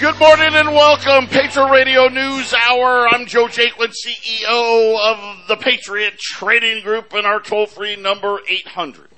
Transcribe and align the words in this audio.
Good 0.00 0.18
morning 0.18 0.54
and 0.54 0.70
welcome, 0.70 1.26
Patriot 1.26 1.70
Radio 1.70 2.08
News 2.08 2.54
Hour. 2.54 3.06
I'm 3.12 3.26
Joe 3.26 3.48
Jaquin, 3.48 3.92
CEO 3.92 4.98
of 4.98 5.46
the 5.46 5.56
Patriot 5.56 6.18
Trading 6.18 6.82
Group, 6.82 7.12
and 7.12 7.26
our 7.26 7.38
toll 7.38 7.66
free 7.66 7.96
number 7.96 8.38
800 8.48 9.10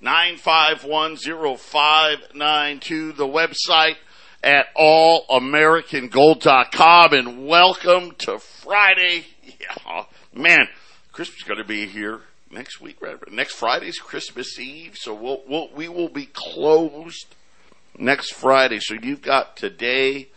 951 0.00 1.16
0592. 1.16 3.12
The 3.14 3.26
website 3.26 3.96
at 4.44 4.72
allamericangold.com. 4.76 7.12
And 7.12 7.48
welcome 7.48 8.12
to 8.18 8.38
Friday. 8.38 9.26
Yeah, 9.42 10.04
man, 10.32 10.68
Christmas 11.10 11.38
is 11.38 11.44
going 11.44 11.58
to 11.58 11.64
be 11.64 11.88
here 11.88 12.20
next 12.48 12.80
week, 12.80 13.02
right? 13.02 13.16
Next 13.32 13.54
Friday's 13.54 13.98
Christmas 13.98 14.56
Eve, 14.56 14.96
so 14.96 15.14
we'll, 15.14 15.42
we'll 15.48 15.68
we 15.74 15.88
will 15.88 16.08
be 16.08 16.28
closed 16.32 17.34
next 17.98 18.34
Friday. 18.34 18.80
So 18.80 18.94
you've 18.94 19.22
got 19.22 19.56
today, 19.56 20.28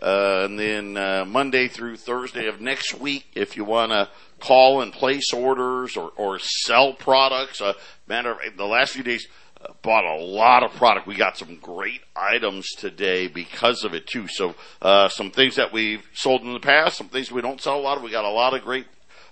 uh, 0.00 0.42
and 0.44 0.58
then 0.58 0.96
uh, 0.96 1.24
Monday 1.26 1.68
through 1.68 1.96
Thursday 1.96 2.46
of 2.46 2.60
next 2.60 2.94
week 2.94 3.26
if 3.34 3.56
you 3.56 3.64
want 3.64 3.92
to 3.92 4.08
call 4.40 4.82
and 4.82 4.92
place 4.92 5.32
orders 5.32 5.96
or, 5.96 6.12
or 6.16 6.38
sell 6.38 6.92
products. 6.92 7.60
Uh, 7.60 7.74
matter 8.06 8.32
of 8.32 8.56
the 8.56 8.66
last 8.66 8.92
few 8.92 9.04
days, 9.04 9.28
uh, 9.60 9.72
bought 9.82 10.04
a 10.04 10.16
lot 10.16 10.64
of 10.64 10.72
product. 10.72 11.06
We 11.06 11.14
got 11.14 11.36
some 11.36 11.56
great 11.56 12.00
items 12.16 12.68
today 12.76 13.28
because 13.28 13.84
of 13.84 13.94
it 13.94 14.06
too. 14.06 14.26
So 14.28 14.54
uh, 14.80 15.08
some 15.08 15.30
things 15.30 15.56
that 15.56 15.72
we've 15.72 16.04
sold 16.12 16.42
in 16.42 16.52
the 16.52 16.60
past, 16.60 16.96
some 16.96 17.08
things 17.08 17.30
we 17.30 17.42
don't 17.42 17.60
sell 17.60 17.78
a 17.78 17.80
lot 17.80 17.96
of. 17.96 18.02
We 18.02 18.10
got 18.10 18.24
a 18.24 18.30
lot 18.30 18.54
of 18.54 18.62
great 18.62 18.86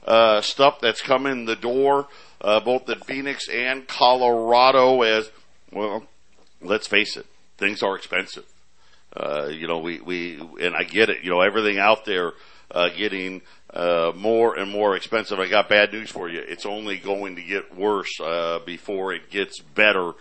uh, 0.06 0.40
stuff 0.40 0.80
that's 0.80 1.02
coming 1.02 1.44
the 1.44 1.56
door, 1.56 2.06
uh, 2.40 2.60
both 2.60 2.88
in 2.88 3.00
Phoenix 3.00 3.48
and 3.48 3.86
Colorado. 3.86 5.02
As 5.02 5.30
well, 5.72 6.04
let's 6.62 6.86
face 6.86 7.16
it, 7.16 7.26
things 7.60 7.82
are 7.84 7.94
expensive. 7.94 8.46
Uh, 9.14 9.46
you 9.46 9.68
know, 9.68 9.78
we, 9.78 10.00
we, 10.00 10.40
and 10.60 10.74
I 10.74 10.82
get 10.82 11.10
it, 11.10 11.22
you 11.22 11.30
know, 11.30 11.40
everything 11.40 11.78
out 11.78 12.04
there, 12.04 12.32
uh, 12.70 12.88
getting, 12.96 13.42
uh, 13.72 14.12
more 14.16 14.56
and 14.56 14.70
more 14.70 14.96
expensive. 14.96 15.38
I 15.38 15.48
got 15.48 15.68
bad 15.68 15.92
news 15.92 16.10
for 16.10 16.28
you. 16.28 16.40
It's 16.40 16.66
only 16.66 16.96
going 16.98 17.36
to 17.36 17.42
get 17.42 17.76
worse, 17.76 18.18
uh, 18.20 18.60
before 18.64 19.12
it 19.12 19.30
gets 19.30 19.60
better. 19.60 20.12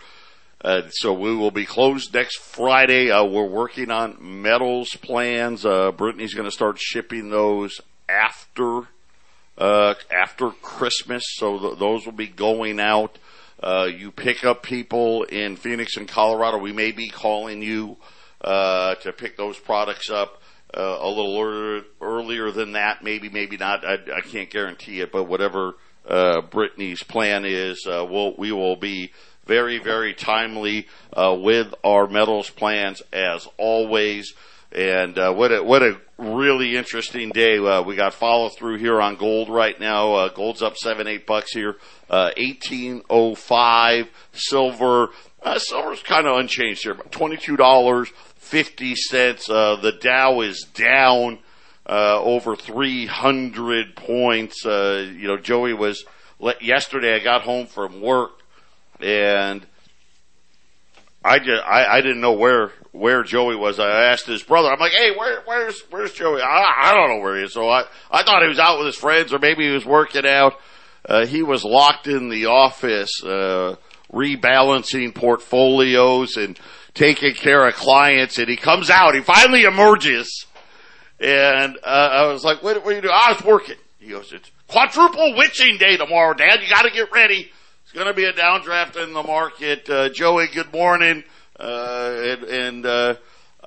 Uh, 0.62 0.88
so 0.90 1.12
we 1.12 1.34
will 1.34 1.50
be 1.50 1.64
closed 1.64 2.12
next 2.12 2.38
Friday. 2.40 3.10
Uh, 3.10 3.24
we're 3.24 3.48
working 3.48 3.90
on 3.90 4.18
metals 4.20 4.90
plans. 5.00 5.64
Uh, 5.64 5.90
Brittany's 5.92 6.34
going 6.34 6.48
to 6.48 6.54
start 6.54 6.78
shipping 6.78 7.30
those 7.30 7.80
after, 8.08 8.82
uh, 9.56 9.94
after 10.10 10.50
Christmas. 10.50 11.22
So 11.36 11.58
th- 11.58 11.78
those 11.78 12.04
will 12.04 12.12
be 12.12 12.26
going 12.26 12.78
out. 12.78 13.18
Uh, 13.62 13.88
you 13.94 14.10
pick 14.10 14.44
up 14.44 14.62
people 14.62 15.24
in 15.24 15.56
Phoenix 15.56 15.96
and 15.96 16.08
Colorado. 16.08 16.58
We 16.58 16.72
may 16.72 16.92
be 16.92 17.08
calling 17.08 17.62
you 17.62 17.98
uh, 18.40 18.94
to 18.96 19.12
pick 19.12 19.36
those 19.36 19.58
products 19.58 20.08
up 20.08 20.40
uh, 20.74 20.98
a 21.00 21.08
little 21.08 21.38
earlier, 21.38 21.84
earlier 22.00 22.50
than 22.50 22.72
that. 22.72 23.04
Maybe, 23.04 23.28
maybe 23.28 23.58
not. 23.58 23.84
I, 23.84 23.98
I 24.16 24.20
can't 24.22 24.48
guarantee 24.48 25.00
it, 25.00 25.12
but 25.12 25.24
whatever 25.24 25.74
uh, 26.08 26.40
Brittany's 26.40 27.02
plan 27.02 27.44
is, 27.44 27.86
uh, 27.86 28.06
we'll, 28.08 28.34
we 28.36 28.50
will 28.50 28.76
be 28.76 29.12
very, 29.44 29.78
very 29.78 30.14
timely 30.14 30.86
uh, 31.12 31.36
with 31.38 31.74
our 31.84 32.06
metals 32.06 32.48
plans 32.48 33.02
as 33.12 33.46
always. 33.58 34.32
And 34.72 35.18
uh, 35.18 35.32
what 35.32 35.52
a 35.52 35.62
what 35.62 35.82
a 35.82 36.00
really 36.18 36.76
interesting 36.76 37.30
day. 37.30 37.58
Uh, 37.58 37.82
we 37.82 37.96
got 37.96 38.14
follow 38.14 38.48
through 38.48 38.78
here 38.78 39.00
on 39.00 39.16
gold 39.16 39.48
right 39.48 39.78
now. 39.80 40.14
Uh, 40.14 40.28
gold's 40.28 40.62
up 40.62 40.76
seven 40.76 41.08
eight 41.08 41.26
bucks 41.26 41.52
here. 41.52 41.76
Uh, 42.08 42.30
eighteen 42.36 43.02
oh 43.10 43.34
five. 43.34 44.08
Silver. 44.32 45.08
Uh, 45.42 45.58
silver's 45.58 46.02
kind 46.02 46.26
of 46.26 46.38
unchanged 46.38 46.82
here. 46.84 46.94
Twenty 47.10 47.36
two 47.36 47.56
dollars 47.56 48.10
fifty 48.36 48.94
cents. 48.94 49.50
Uh, 49.50 49.76
the 49.76 49.92
Dow 49.92 50.40
is 50.40 50.66
down 50.72 51.40
over 51.86 52.54
three 52.54 53.06
hundred 53.06 53.96
points. 53.96 54.64
You 54.64 55.26
know, 55.26 55.36
Joey 55.36 55.74
was 55.74 56.04
yesterday. 56.60 57.16
I 57.16 57.18
got 57.18 57.42
home 57.42 57.66
from 57.66 58.00
work 58.00 58.40
and 59.02 59.66
I 61.24 61.38
just 61.38 61.62
I, 61.64 61.86
I 61.86 62.00
didn't 62.00 62.20
know 62.20 62.32
where 62.32 62.72
where 62.92 63.22
Joey 63.22 63.56
was. 63.56 63.78
I 63.78 64.10
asked 64.12 64.26
his 64.26 64.42
brother. 64.42 64.70
I'm 64.70 64.80
like, 64.80 64.92
hey, 64.92 65.10
where 65.16 65.42
where's 65.44 65.80
where's 65.90 66.12
Joey? 66.12 66.42
I, 66.42 66.74
I 66.76 66.94
don't 66.94 67.08
know 67.08 67.22
where 67.22 67.36
he 67.36 67.44
is. 67.44 67.52
So 67.52 67.68
I 67.68 67.84
I 68.10 68.22
thought 68.22 68.42
he 68.42 68.48
was 68.48 68.58
out 68.58 68.78
with 68.78 68.86
his 68.86 68.96
friends 68.96 69.32
or 69.32 69.38
maybe 69.38 69.66
he 69.66 69.72
was 69.72 69.84
working 69.84 70.26
out. 70.26 70.54
Uh, 71.08 71.26
he 71.26 71.42
was 71.42 71.64
locked 71.64 72.06
in 72.06 72.28
the 72.28 72.46
office, 72.46 73.24
uh, 73.24 73.74
rebalancing 74.12 75.14
portfolios 75.14 76.36
and 76.36 76.58
taking 76.94 77.34
care 77.34 77.66
of 77.66 77.74
clients. 77.74 78.38
And 78.38 78.48
he 78.48 78.56
comes 78.56 78.90
out. 78.90 79.14
He 79.14 79.22
finally 79.22 79.62
emerges, 79.62 80.46
and 81.18 81.78
uh, 81.82 81.86
I 81.86 82.26
was 82.26 82.44
like, 82.44 82.62
what, 82.62 82.84
what 82.84 82.92
are 82.92 82.96
you 82.96 83.02
doing? 83.02 83.14
I 83.14 83.32
was 83.32 83.44
working. 83.44 83.76
He 83.98 84.10
goes, 84.10 84.32
it's 84.32 84.50
quadruple 84.68 85.36
witching 85.36 85.78
day 85.78 85.96
tomorrow, 85.96 86.34
Dad. 86.34 86.60
You 86.62 86.68
got 86.68 86.82
to 86.82 86.90
get 86.90 87.10
ready. 87.12 87.50
It's 87.82 87.92
going 87.92 88.06
to 88.06 88.14
be 88.14 88.24
a 88.24 88.32
downdraft 88.32 89.02
in 89.02 89.12
the 89.12 89.22
market. 89.22 89.88
Uh, 89.88 90.08
Joey, 90.10 90.48
good 90.48 90.72
morning. 90.72 91.24
Uh, 91.60 92.16
and, 92.24 92.44
and 92.44 92.86
uh, 92.86 93.14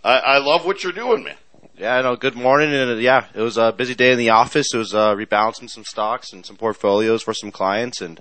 I, 0.04 0.18
I 0.18 0.38
love 0.40 0.66
what 0.66 0.84
you're 0.84 0.94
doing, 0.94 1.24
man. 1.24 1.36
Yeah, 1.78 2.02
no, 2.02 2.16
good 2.16 2.36
morning. 2.36 2.74
And 2.74 2.92
uh, 2.92 2.96
yeah, 2.96 3.28
it 3.36 3.42
was 3.42 3.58
a 3.58 3.72
busy 3.72 3.94
day 3.94 4.12
in 4.12 4.18
the 4.18 4.32
office. 4.32 4.74
It 4.74 4.78
was 4.78 4.96
uh, 4.96 5.14
rebalancing 5.14 5.70
some 5.70 5.84
stocks 5.84 6.34
and 6.34 6.46
some 6.46 6.56
portfolios 6.56 7.22
for 7.22 7.34
some 7.34 7.52
clients, 7.52 8.02
and 8.02 8.20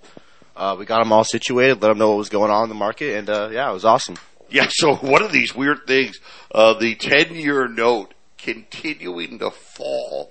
uh, 0.56 0.76
we 0.78 0.84
got 0.84 0.98
them 0.98 1.12
all 1.12 1.24
situated, 1.24 1.80
let 1.80 1.88
them 1.88 1.98
know 1.98 2.10
what 2.10 2.18
was 2.18 2.28
going 2.28 2.50
on 2.50 2.64
in 2.64 2.68
the 2.68 2.74
market, 2.74 3.16
and 3.16 3.30
uh, 3.30 3.48
yeah, 3.50 3.70
it 3.70 3.72
was 3.72 3.84
awesome. 3.84 4.16
Yeah. 4.50 4.66
So 4.68 4.96
one 4.96 5.22
of 5.22 5.32
these 5.32 5.54
weird 5.54 5.86
things, 5.86 6.20
uh, 6.54 6.74
the 6.78 6.94
ten-year 6.94 7.68
note 7.68 8.12
continuing 8.36 9.38
to 9.38 9.50
fall. 9.50 10.30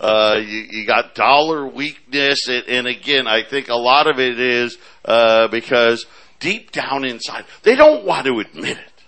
Uh, 0.00 0.36
you, 0.38 0.66
you 0.70 0.86
got 0.86 1.14
dollar 1.14 1.66
weakness, 1.66 2.48
and, 2.48 2.64
and 2.68 2.86
again, 2.86 3.26
I 3.26 3.42
think 3.42 3.68
a 3.68 3.74
lot 3.74 4.06
of 4.06 4.18
it 4.20 4.38
is 4.38 4.78
uh, 5.04 5.48
because 5.48 6.06
deep 6.40 6.72
down 6.72 7.04
inside, 7.04 7.44
they 7.62 7.76
don't 7.76 8.04
want 8.04 8.26
to 8.26 8.40
admit 8.40 8.78
it, 8.78 9.04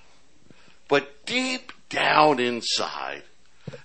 but 0.89 1.25
deep 1.27 1.73
down 1.89 2.41
inside, 2.41 3.23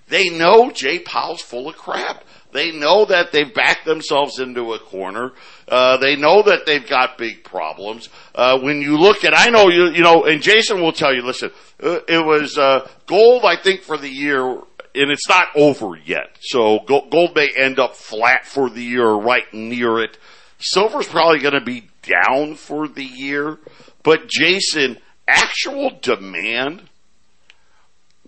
they 0.08 0.30
know 0.30 0.72
Jay 0.72 1.00
Powell's 1.00 1.42
full 1.42 1.70
of 1.70 1.76
crap. 1.76 2.24
They 2.52 2.72
know 2.72 3.04
that 3.06 3.34
they've 3.34 3.54
backed 3.54 3.84
themselves 3.84 4.40
into 4.40 4.74
a 4.74 4.80
corner. 4.80 5.34
Uh, 5.68 5.98
they 5.98 6.16
know 6.16 6.42
that 6.44 6.66
they've 6.66 6.88
got 6.88 7.18
big 7.18 7.44
problems. 7.44 8.08
Uh, 8.34 8.60
when 8.60 8.82
you 8.82 8.98
look 8.98 9.26
at, 9.26 9.38
I 9.38 9.50
know 9.50 9.68
you, 9.68 9.90
you 9.90 10.02
know, 10.02 10.24
and 10.24 10.42
Jason 10.42 10.82
will 10.82 10.94
tell 10.94 11.14
you, 11.14 11.22
listen, 11.22 11.52
uh, 11.84 12.00
it 12.08 12.26
was, 12.26 12.58
uh, 12.58 12.88
gold, 13.08 13.44
I 13.44 13.58
think, 13.58 13.82
for 13.82 13.98
the 13.98 14.10
year 14.10 14.62
and 14.96 15.12
it's 15.12 15.28
not 15.28 15.50
over 15.56 15.98
yet. 15.98 16.38
So 16.40 16.80
gold 16.80 17.36
may 17.36 17.50
end 17.56 17.80
up 17.80 17.96
flat 17.96 18.46
for 18.46 18.70
the 18.70 18.82
year 18.82 19.06
or 19.06 19.22
right 19.22 19.52
near 19.54 20.00
it. 20.00 20.18
Silver's 20.58 21.08
probably 21.08 21.40
going 21.40 21.54
to 21.54 21.62
be 21.62 21.88
down 22.06 22.56
for 22.56 22.88
the 22.88 23.04
year. 23.04 23.58
But 24.04 24.28
Jason, 24.28 24.98
actual 25.28 25.92
demand, 26.02 26.84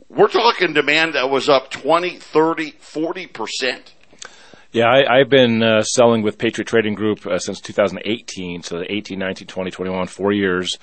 we're 0.10 0.28
talking 0.28 0.74
demand 0.74 1.16
that 1.16 1.30
was 1.30 1.50
up 1.50 1.72
20, 1.72 2.18
30, 2.18 2.72
40%. 2.72 3.80
Yeah, 4.72 4.86
I, 4.88 5.20
have 5.20 5.30
been 5.30 5.64
uh, 5.64 5.82
selling 5.82 6.22
with 6.24 6.38
Patriot 6.38 6.68
Trading 6.68 6.94
Group 6.94 7.26
uh, 7.26 7.40
since 7.40 7.62
2018, 7.62 8.64
so 8.64 8.84
18, 8.88 9.18
19, 9.18 9.48
20, 9.48 9.72
21, 9.72 10.08
four 10.08 10.34
years 10.34 10.78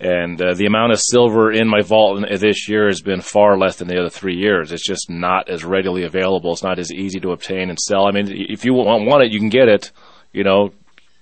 and 0.00 0.40
uh, 0.40 0.54
the 0.54 0.64
amount 0.64 0.92
of 0.92 0.98
silver 0.98 1.52
in 1.52 1.68
my 1.68 1.82
vault 1.82 2.24
this 2.38 2.68
year 2.68 2.86
has 2.86 3.02
been 3.02 3.20
far 3.20 3.58
less 3.58 3.76
than 3.76 3.86
the 3.86 3.98
other 3.98 4.08
three 4.08 4.34
years. 4.34 4.72
It's 4.72 4.86
just 4.86 5.10
not 5.10 5.50
as 5.50 5.62
readily 5.62 6.04
available. 6.04 6.52
It's 6.52 6.62
not 6.62 6.78
as 6.78 6.90
easy 6.90 7.20
to 7.20 7.32
obtain 7.32 7.68
and 7.68 7.78
sell. 7.78 8.08
I 8.08 8.10
mean, 8.10 8.26
if 8.30 8.64
you 8.64 8.72
want, 8.72 9.06
want 9.06 9.24
it, 9.24 9.30
you 9.30 9.38
can 9.38 9.50
get 9.50 9.68
it. 9.68 9.92
You 10.32 10.42
know, 10.42 10.72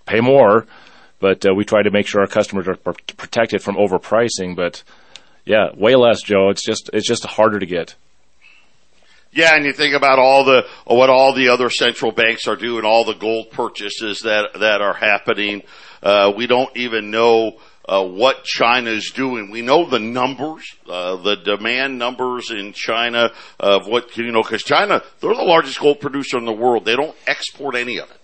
pay 0.06 0.20
more, 0.20 0.66
but 1.20 1.44
uh, 1.46 1.54
we 1.54 1.64
try 1.64 1.82
to 1.82 1.90
make 1.90 2.06
sure 2.06 2.20
our 2.20 2.26
customers 2.26 2.68
are 2.68 2.76
protected 2.76 3.62
from 3.62 3.76
overpricing. 3.76 4.54
But 4.54 4.82
yeah, 5.44 5.68
way 5.74 5.94
less, 5.96 6.22
Joe. 6.22 6.50
It's 6.50 6.64
just 6.64 6.90
it's 6.92 7.06
just 7.06 7.24
harder 7.24 7.58
to 7.58 7.66
get. 7.66 7.94
Yeah, 9.30 9.54
and 9.54 9.64
you 9.64 9.72
think 9.72 9.94
about 9.94 10.18
all 10.18 10.44
the 10.44 10.66
what 10.86 11.10
all 11.10 11.34
the 11.34 11.48
other 11.48 11.70
central 11.70 12.12
banks 12.12 12.46
are 12.46 12.56
doing, 12.56 12.84
all 12.84 13.04
the 13.04 13.14
gold 13.14 13.50
purchases 13.50 14.20
that 14.20 14.50
that 14.60 14.80
are 14.80 14.94
happening. 14.94 15.62
Uh, 16.02 16.32
we 16.36 16.46
don't 16.46 16.74
even 16.76 17.10
know 17.10 17.58
uh, 17.88 18.04
what 18.04 18.44
China 18.44 18.90
is 18.90 19.10
doing. 19.14 19.50
We 19.50 19.62
know 19.62 19.88
the 19.88 19.98
numbers, 19.98 20.64
uh, 20.88 21.16
the 21.16 21.36
demand 21.36 21.98
numbers 21.98 22.50
in 22.50 22.72
China 22.72 23.32
of 23.58 23.86
what 23.86 24.16
you 24.16 24.30
know, 24.30 24.42
because 24.42 24.62
China 24.62 25.02
they're 25.20 25.34
the 25.34 25.42
largest 25.42 25.80
gold 25.80 26.00
producer 26.00 26.38
in 26.38 26.44
the 26.44 26.52
world. 26.52 26.84
They 26.84 26.96
don't 26.96 27.16
export 27.26 27.74
any 27.74 27.98
of 27.98 28.10
it. 28.10 28.17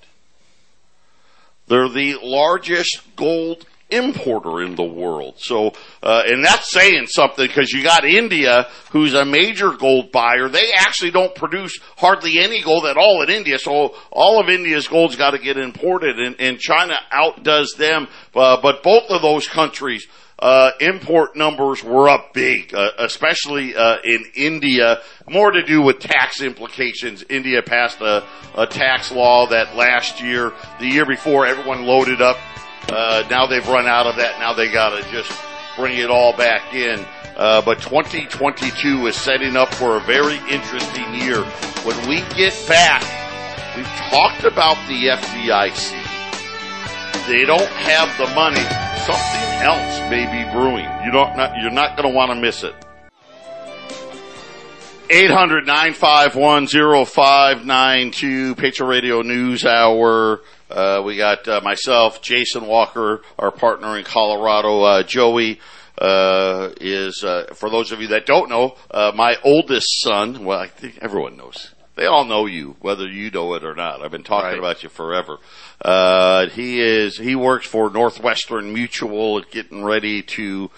They're 1.66 1.88
the 1.88 2.18
largest 2.22 3.00
gold 3.16 3.66
importer 3.94 4.62
in 4.62 4.74
the 4.74 4.84
world. 4.84 5.34
So, 5.38 5.72
uh, 6.02 6.22
and 6.26 6.44
that's 6.44 6.70
saying 6.70 7.06
something 7.08 7.46
because 7.46 7.70
you 7.70 7.82
got 7.82 8.04
India, 8.04 8.68
who's 8.90 9.14
a 9.14 9.24
major 9.24 9.70
gold 9.72 10.12
buyer. 10.12 10.48
They 10.48 10.72
actually 10.76 11.10
don't 11.10 11.34
produce 11.34 11.78
hardly 11.96 12.38
any 12.38 12.62
gold 12.62 12.86
at 12.86 12.96
all 12.96 13.22
in 13.22 13.30
India. 13.30 13.58
So 13.58 13.94
all 14.10 14.40
of 14.40 14.48
India's 14.48 14.88
gold's 14.88 15.16
got 15.16 15.30
to 15.30 15.38
get 15.38 15.56
imported 15.56 16.18
and, 16.18 16.36
and 16.38 16.58
China 16.58 16.94
outdoes 17.10 17.72
them. 17.78 18.08
Uh, 18.34 18.60
but 18.60 18.82
both 18.82 19.10
of 19.10 19.22
those 19.22 19.46
countries, 19.46 20.06
uh, 20.38 20.72
import 20.80 21.36
numbers 21.36 21.82
were 21.82 22.08
up 22.08 22.34
big, 22.34 22.74
uh, 22.74 22.90
especially 22.98 23.74
uh, 23.74 23.96
in 24.04 24.24
India. 24.34 25.00
More 25.28 25.50
to 25.50 25.62
do 25.62 25.80
with 25.80 26.00
tax 26.00 26.42
implications. 26.42 27.24
India 27.30 27.62
passed 27.62 28.00
a, 28.00 28.24
a 28.56 28.66
tax 28.66 29.12
law 29.12 29.46
that 29.46 29.76
last 29.76 30.20
year, 30.20 30.52
the 30.80 30.86
year 30.86 31.06
before, 31.06 31.46
everyone 31.46 31.84
loaded 31.84 32.20
up. 32.20 32.36
Uh, 32.88 33.24
now 33.30 33.46
they've 33.46 33.66
run 33.68 33.86
out 33.86 34.06
of 34.06 34.16
that. 34.16 34.38
Now 34.38 34.52
they 34.52 34.70
got 34.70 34.90
to 34.90 35.02
just 35.10 35.32
bring 35.76 35.98
it 35.98 36.10
all 36.10 36.36
back 36.36 36.74
in. 36.74 37.04
Uh, 37.36 37.60
but 37.62 37.80
2022 37.80 39.06
is 39.06 39.16
setting 39.16 39.56
up 39.56 39.74
for 39.74 39.96
a 39.96 40.00
very 40.00 40.36
interesting 40.48 41.14
year. 41.14 41.42
When 41.82 42.08
we 42.08 42.20
get 42.36 42.54
back, 42.68 43.02
we've 43.76 43.86
talked 44.10 44.44
about 44.44 44.76
the 44.86 45.08
FDIC. 45.08 45.90
They 47.26 47.44
don't 47.44 47.62
have 47.62 48.16
the 48.18 48.32
money. 48.34 48.62
Something 49.04 49.44
else 49.62 50.10
may 50.10 50.26
be 50.26 50.50
brewing. 50.52 50.88
You 51.04 51.10
don't 51.10 51.36
not, 51.36 51.60
you're 51.60 51.70
not 51.70 51.96
going 51.96 52.08
to 52.08 52.14
want 52.14 52.30
to 52.30 52.36
miss 52.36 52.62
it. 52.62 52.74
800 55.10 55.66
951 55.66 56.66
0592 57.06 58.54
Patriot 58.54 58.88
Radio 58.88 59.22
News 59.22 59.64
Hour. 59.66 60.40
Uh, 60.74 61.00
we 61.04 61.16
got 61.16 61.46
uh, 61.46 61.60
myself, 61.62 62.20
Jason 62.20 62.66
Walker, 62.66 63.22
our 63.38 63.52
partner 63.52 63.96
in 63.96 64.04
Colorado, 64.04 64.82
uh, 64.82 65.02
Joey. 65.04 65.60
Uh, 65.96 66.70
is 66.80 67.22
uh, 67.22 67.44
for 67.54 67.70
those 67.70 67.92
of 67.92 68.00
you 68.00 68.08
that 68.08 68.26
don't 68.26 68.50
know, 68.50 68.74
uh, 68.90 69.12
my 69.14 69.36
oldest 69.44 69.86
son. 70.00 70.44
Well, 70.44 70.58
I 70.58 70.66
think 70.66 70.98
everyone 71.00 71.36
knows. 71.36 71.72
They 71.94 72.06
all 72.06 72.24
know 72.24 72.46
you, 72.46 72.74
whether 72.80 73.06
you 73.06 73.30
know 73.30 73.54
it 73.54 73.62
or 73.62 73.76
not. 73.76 74.02
I've 74.02 74.10
been 74.10 74.24
talking 74.24 74.50
Right. 74.50 74.58
about 74.58 74.82
you 74.82 74.88
forever. 74.88 75.36
Uh, 75.80 76.48
he 76.48 76.80
is. 76.80 77.16
He 77.16 77.36
works 77.36 77.68
for 77.68 77.90
Northwestern 77.90 78.72
Mutual, 78.72 79.42
getting 79.42 79.84
ready 79.84 80.20
to 80.22 80.72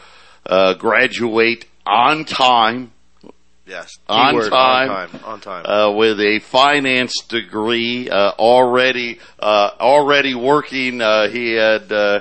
uh, 0.44 0.74
graduate 0.74 1.64
on 1.86 2.26
time 2.26 2.92
Yes. 3.66 3.98
On 4.08 4.34
time. 4.48 4.90
On 4.90 5.08
time. 5.08 5.20
On 5.24 5.40
time. 5.40 5.66
uh, 5.66 5.90
with 5.90 6.20
a 6.20 6.38
finance 6.38 7.14
degree, 7.28 8.08
uh, 8.08 8.30
already 8.38 9.18
uh, 9.40 9.70
already 9.80 10.34
working. 10.36 11.00
Uh, 11.00 11.28
he 11.28 11.52
had 11.52 11.90
uh, 11.90 12.20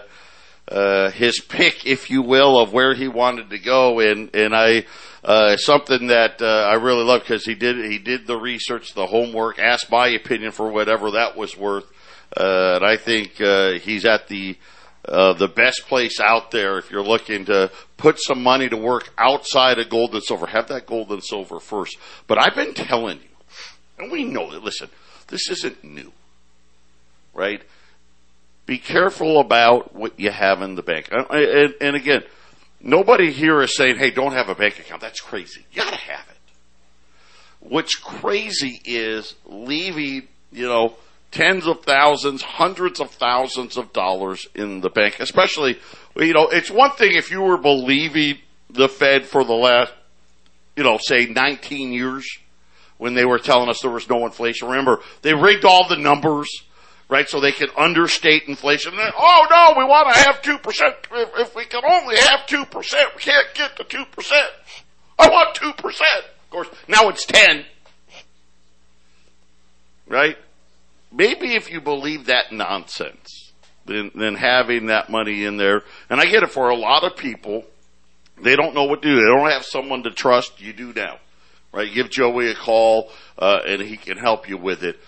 uh, 0.68 1.12
his 1.12 1.40
pick, 1.40 1.86
if 1.86 2.10
you 2.10 2.24
will, 2.24 2.60
of 2.60 2.74
where 2.74 2.96
he 2.96 3.08
wanted 3.08 3.52
to 3.52 3.60
go, 3.60 4.00
and 4.00 4.36
and 4.36 4.56
I 4.56 4.86
uh, 5.24 5.58
something 5.58 6.08
that 6.08 6.42
uh, 6.42 6.68
I 6.70 6.76
really 6.76 7.04
love 7.04 7.22
because 7.22 7.46
he 7.46 7.54
did 7.54 7.78
he 7.92 8.00
did 8.00 8.26
the 8.26 8.38
research, 8.38 8.94
the 8.94 9.06
homework, 9.06 9.60
asked 9.60 9.92
my 9.92 10.08
opinion 10.08 10.52
for 10.52 10.72
whatever 10.72 11.12
that 11.12 11.38
was 11.38 11.56
worth, 11.56 11.86
uh, 12.36 12.78
and 12.78 12.86
I 12.86 12.98
think 12.98 13.40
uh, 13.40 13.74
he's 13.74 14.06
at 14.06 14.28
the 14.28 14.58
uh, 15.07 15.34
the 15.34 15.48
best 15.48 15.84
place 15.88 16.19
out 16.19 16.52
there 16.52 16.78
if 16.78 16.90
you're 16.90 17.04
looking 17.04 17.46
to 17.46 17.72
put 17.98 18.19
some 18.19 18.42
money 18.42 18.69
to 18.69 18.78
work 18.78 19.13
outside 19.18 19.80
of 19.80 19.90
gold 19.90 20.13
and 20.13 20.24
silver. 20.24 20.48
Have 20.48 20.68
that 20.69 20.86
gold 20.86 21.12
and 21.12 21.24
silver 21.24 21.60
first. 21.60 21.98
But 22.28 22.40
I've 22.40 22.56
been 22.56 22.74
telling 22.74 23.18
you, 23.18 23.30
and 23.98 24.12
we 24.12 24.24
know 24.24 24.52
that, 24.52 24.63
listen, 24.63 24.90
this 25.28 25.50
isn't 25.50 25.84
new, 25.84 26.12
right? 27.34 27.62
Be 28.66 28.78
careful 28.78 29.40
about 29.40 29.96
what 29.96 30.19
you 30.19 30.31
have 30.31 30.62
in 30.62 30.75
the 30.75 30.81
bank. 30.81 31.10
And, 31.12 31.25
and, 31.30 31.74
and 31.80 31.96
again, 31.96 32.24
nobody 32.81 33.31
here 33.31 33.62
is 33.62 33.75
saying, 33.75 33.98
hey, 33.98 34.10
don't 34.10 34.34
have 34.34 34.50
a 34.50 34.56
bank 34.56 34.80
account. 34.80 35.01
That's 35.01 35.22
crazy. 35.22 35.66
You 35.72 35.84
gotta 35.84 35.98
have 35.98 36.28
it. 36.30 36.36
What's 37.60 37.96
crazy 37.96 38.81
is 38.86 39.36
leaving, 39.46 40.28
you 40.51 40.68
know, 40.68 40.96
tens 41.36 41.68
of 41.68 41.82
thousands, 41.84 42.42
hundreds 42.42 43.02
of 43.02 43.12
thousands 43.12 43.76
of 43.76 43.92
dollars 43.92 44.48
in 44.56 44.80
the 44.80 44.90
bank, 44.90 45.18
especially, 45.20 45.78
you 46.16 46.34
know, 46.34 46.48
it's 46.48 46.72
one 46.72 46.92
thing 46.92 47.12
if 47.14 47.30
you 47.30 47.42
were 47.42 47.58
believing 47.58 48.38
the 48.70 48.88
Fed 48.88 49.26
for 49.26 49.44
the 49.44 49.54
last, 49.54 49.92
you 50.78 50.84
know, 50.84 50.98
say 50.98 51.26
19 51.26 51.92
years 51.92 52.26
when 52.98 53.16
they 53.16 53.26
were 53.26 53.38
telling 53.38 53.70
us 53.70 53.82
there 53.82 53.92
was 53.92 54.10
no 54.10 54.26
inflation. 54.26 54.70
Remember, 54.70 55.02
they 55.24 55.34
rigged 55.34 55.66
all 55.66 55.86
the 55.90 55.98
numbers, 55.98 56.48
right, 57.10 57.28
so 57.28 57.42
they 57.42 57.52
could 57.52 57.70
understate 57.78 58.44
inflation. 58.48 58.96
Then, 58.96 59.12
oh 59.18 59.46
no, 59.50 59.74
we 59.78 59.84
want 59.84 60.14
to 60.14 60.20
have 60.22 60.42
2%. 60.42 60.62
If, 61.12 61.30
if 61.38 61.56
we 61.56 61.66
can 61.66 61.84
only 61.84 62.16
have 62.16 62.48
2%, 62.48 62.72
we 63.14 63.22
can't 63.22 63.48
get 63.54 63.76
to 63.76 63.84
2%. 63.84 64.32
I 65.20 65.28
want 65.28 65.54
2%. 65.58 65.76
Of 65.76 66.50
course, 66.50 66.70
now 66.88 67.10
it's 67.10 67.26
10. 67.26 67.66
Right? 70.08 70.38
Maybe 71.16 71.56
if 71.56 71.72
you 71.72 71.80
believe 71.80 72.26
that 72.26 72.52
nonsense, 72.52 73.54
then, 73.86 74.12
then 74.16 74.36
having 74.36 74.88
that 74.88 75.10
money 75.10 75.46
in 75.46 75.56
there, 75.56 75.84
and 76.10 76.20
I 76.20 76.26
get 76.26 76.44
it 76.44 76.50
for 76.52 76.70
a 76.70 76.76
lot 76.76 77.06
of 77.06 77.16
people, 77.16 77.64
they 78.42 78.58
don't 78.58 78.76
know 78.76 78.84
what 78.84 79.02
to 79.02 79.08
do. 79.08 79.16
They 79.16 79.22
don't 79.22 79.50
have 79.50 79.64
someone 79.64 80.04
to 80.04 80.12
trust. 80.12 80.60
You 80.60 80.74
do 80.74 80.92
now, 80.94 81.20
right? 81.72 81.92
Give 81.94 82.10
Joey 82.10 82.52
a 82.52 82.56
call, 82.56 83.12
uh, 83.40 83.60
and 83.66 83.82
he 83.82 83.96
can 83.96 84.18
help 84.18 84.50
you 84.50 84.58
with 84.58 84.84
it. 84.84 85.00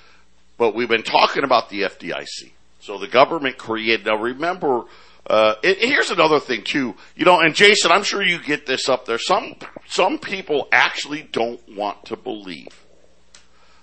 But 0.57 0.73
we've 0.73 0.87
been 0.87 1.03
talking 1.03 1.43
about 1.43 1.69
the 1.69 1.81
FDIC. 1.81 2.51
So 2.79 2.97
the 2.97 3.09
government 3.09 3.57
created. 3.57 4.05
Now 4.05 4.15
remember, 4.15 4.83
uh, 5.29 5.55
it, 5.61 5.79
here's 5.79 6.09
another 6.09 6.39
thing 6.39 6.63
too. 6.63 6.95
You 7.17 7.25
know, 7.25 7.41
and 7.41 7.53
Jason, 7.53 7.91
I'm 7.91 8.03
sure 8.03 8.23
you 8.23 8.41
get 8.41 8.65
this 8.65 8.87
up 8.87 9.05
there. 9.05 9.19
Some 9.19 9.55
some 9.87 10.19
people 10.19 10.69
actually 10.71 11.23
don't 11.23 11.59
want 11.75 12.05
to 12.05 12.15
believe 12.15 12.86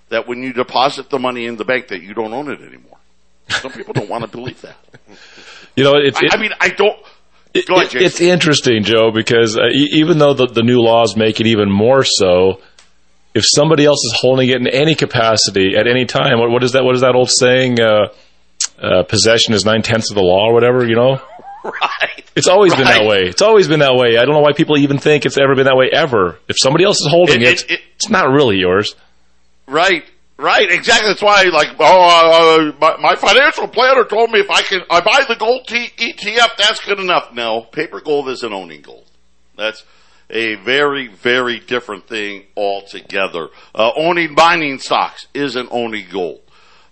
that 0.09 0.27
when 0.27 0.43
you 0.43 0.53
deposit 0.53 1.09
the 1.09 1.19
money 1.19 1.45
in 1.45 1.57
the 1.57 1.65
bank 1.65 1.87
that 1.89 2.01
you 2.01 2.13
don't 2.13 2.33
own 2.33 2.49
it 2.51 2.61
anymore. 2.61 2.97
Some 3.49 3.71
people 3.71 3.93
don't 3.93 4.09
want 4.09 4.23
to 4.23 4.27
believe 4.29 4.61
that. 4.61 4.75
You 5.75 5.83
know, 5.83 5.93
it's, 5.95 6.17
I, 6.17 6.25
it- 6.25 6.33
I 6.33 6.37
mean, 6.37 6.51
I 6.59 6.69
don't. 6.69 6.97
It- 7.53 7.67
Go 7.67 7.75
ahead. 7.75 7.95
It's 7.95 8.19
interesting, 8.21 8.83
Joe, 8.83 9.11
because 9.13 9.57
uh, 9.57 9.67
e- 9.71 9.89
even 9.93 10.17
though 10.17 10.33
the, 10.33 10.47
the 10.47 10.63
new 10.63 10.79
laws 10.81 11.15
make 11.15 11.39
it 11.39 11.47
even 11.47 11.71
more 11.71 12.03
so, 12.03 12.61
if 13.33 13.43
somebody 13.45 13.85
else 13.85 14.03
is 14.05 14.13
holding 14.19 14.49
it 14.49 14.57
in 14.57 14.67
any 14.67 14.95
capacity 14.95 15.75
at 15.77 15.87
any 15.87 16.05
time, 16.05 16.39
what, 16.39 16.49
what 16.49 16.63
is 16.63 16.71
that? 16.73 16.83
What 16.83 16.95
is 16.95 17.01
that 17.01 17.15
old 17.15 17.29
saying? 17.29 17.79
Uh, 17.79 18.07
uh, 18.81 19.03
possession 19.03 19.53
is 19.53 19.63
nine 19.65 19.81
tenths 19.83 20.09
of 20.11 20.15
the 20.15 20.21
law, 20.23 20.47
or 20.49 20.53
whatever. 20.53 20.85
You 20.87 20.95
know, 20.95 21.21
right. 21.63 22.25
it's 22.35 22.47
always 22.47 22.73
been 22.75 22.85
that 22.85 23.05
way. 23.05 23.19
It's 23.23 23.41
always 23.41 23.67
been 23.67 23.79
that 23.79 23.95
way. 23.95 24.17
I 24.17 24.25
don't 24.25 24.33
know 24.33 24.41
why 24.41 24.53
people 24.53 24.77
even 24.77 24.97
think 24.97 25.25
it's 25.25 25.37
ever 25.37 25.55
been 25.55 25.65
that 25.65 25.77
way 25.77 25.89
ever. 25.91 26.39
If 26.49 26.57
somebody 26.59 26.83
else 26.83 26.99
is 26.99 27.07
holding 27.07 27.41
it, 27.41 27.61
it- 27.63 27.71
it- 27.71 27.79
it's 27.95 28.09
not 28.09 28.29
really 28.29 28.57
yours. 28.57 28.95
Right, 29.67 30.03
right, 30.37 30.69
exactly. 30.69 31.09
That's 31.09 31.21
why, 31.21 31.43
like, 31.43 31.75
oh, 31.79 32.71
uh, 32.71 32.71
my, 32.79 32.97
my 32.97 33.15
financial 33.15 33.67
planner 33.67 34.05
told 34.05 34.31
me 34.31 34.39
if 34.39 34.49
I 34.49 34.61
can, 34.61 34.81
I 34.89 35.01
buy 35.01 35.25
the 35.27 35.35
gold 35.35 35.67
T- 35.67 35.91
ETF, 35.97 36.57
that's 36.57 36.83
good 36.85 36.99
enough. 36.99 37.33
No, 37.33 37.61
paper 37.61 38.01
gold 38.01 38.29
isn't 38.29 38.53
owning 38.53 38.81
gold. 38.81 39.09
That's 39.55 39.83
a 40.29 40.55
very, 40.55 41.07
very 41.07 41.59
different 41.59 42.07
thing 42.07 42.43
altogether. 42.55 43.49
Uh, 43.73 43.91
owning 43.95 44.33
mining 44.33 44.79
stocks 44.79 45.27
isn't 45.33 45.69
owning 45.71 46.07
gold. 46.11 46.41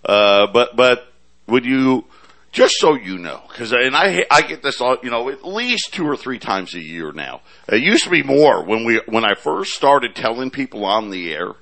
Uh, 0.04 0.46
but, 0.52 0.76
but 0.76 1.06
when 1.46 1.64
you, 1.64 2.04
just 2.54 2.76
so 2.78 2.94
you 2.94 3.18
know, 3.18 3.42
because 3.48 3.72
and 3.72 3.96
I 3.96 4.24
I 4.30 4.42
get 4.42 4.62
this 4.62 4.78
you 4.80 5.10
know 5.10 5.28
at 5.28 5.44
least 5.44 5.92
two 5.92 6.06
or 6.06 6.16
three 6.16 6.38
times 6.38 6.72
a 6.74 6.80
year 6.80 7.10
now. 7.10 7.40
It 7.68 7.82
used 7.82 8.04
to 8.04 8.10
be 8.10 8.22
more 8.22 8.62
when 8.64 8.84
we 8.84 9.00
when 9.06 9.24
I 9.24 9.34
first 9.34 9.74
started 9.74 10.14
telling 10.14 10.50
people 10.50 10.84
on 10.84 11.10
the 11.10 11.34
air, 11.34 11.54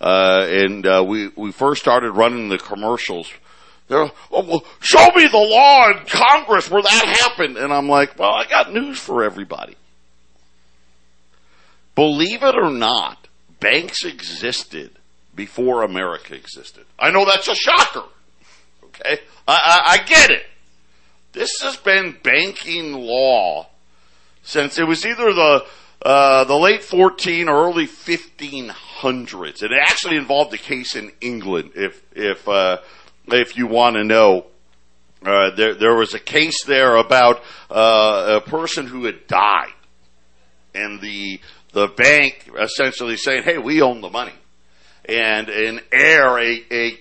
uh, 0.00 0.46
and 0.48 0.86
uh, 0.86 1.04
we 1.06 1.28
we 1.36 1.52
first 1.52 1.80
started 1.80 2.12
running 2.12 2.48
the 2.48 2.58
commercials. 2.58 3.32
They're 3.88 4.10
oh, 4.30 4.42
well, 4.42 4.64
show 4.80 5.10
me 5.14 5.26
the 5.26 5.38
law 5.38 5.90
in 5.90 6.04
Congress 6.06 6.70
where 6.70 6.82
that 6.82 7.18
happened, 7.20 7.56
and 7.56 7.72
I'm 7.72 7.88
like, 7.88 8.18
well, 8.18 8.30
I 8.30 8.46
got 8.46 8.72
news 8.72 8.98
for 8.98 9.24
everybody. 9.24 9.76
Believe 11.94 12.42
it 12.42 12.54
or 12.54 12.70
not, 12.70 13.26
banks 13.58 14.04
existed 14.04 14.92
before 15.34 15.82
America 15.82 16.34
existed. 16.34 16.84
I 16.98 17.10
know 17.10 17.24
that's 17.24 17.48
a 17.48 17.54
shocker. 17.54 18.04
Okay, 18.84 19.20
I, 19.46 19.52
I, 19.88 19.92
I 19.94 19.98
get 20.04 20.30
it. 20.30 20.46
This 21.32 21.60
has 21.62 21.76
been 21.76 22.16
banking 22.22 22.92
law 22.92 23.68
since 24.42 24.78
it 24.78 24.86
was 24.86 25.04
either 25.04 25.32
the 25.32 25.66
uh, 26.02 26.44
the 26.44 26.56
late 26.56 26.82
14 26.82 27.48
or 27.48 27.68
early 27.68 27.86
1500s. 27.86 29.62
It 29.62 29.72
actually 29.72 30.16
involved 30.16 30.54
a 30.54 30.58
case 30.58 30.94
in 30.94 31.12
England. 31.20 31.72
If 31.74 32.02
if 32.14 32.48
uh, 32.48 32.78
if 33.28 33.56
you 33.56 33.66
want 33.66 33.96
to 33.96 34.04
know, 34.04 34.46
uh, 35.24 35.50
there 35.56 35.74
there 35.74 35.94
was 35.96 36.14
a 36.14 36.20
case 36.20 36.64
there 36.64 36.96
about 36.96 37.42
uh, 37.70 38.40
a 38.44 38.48
person 38.48 38.86
who 38.86 39.04
had 39.04 39.26
died, 39.26 39.74
and 40.74 41.00
the 41.00 41.40
the 41.72 41.88
bank 41.88 42.48
essentially 42.58 43.16
saying, 43.16 43.42
"Hey, 43.42 43.58
we 43.58 43.82
own 43.82 44.00
the 44.00 44.10
money," 44.10 44.34
and 45.04 45.48
an 45.48 45.80
heir, 45.90 46.38
a 46.38 46.62
a 46.70 46.98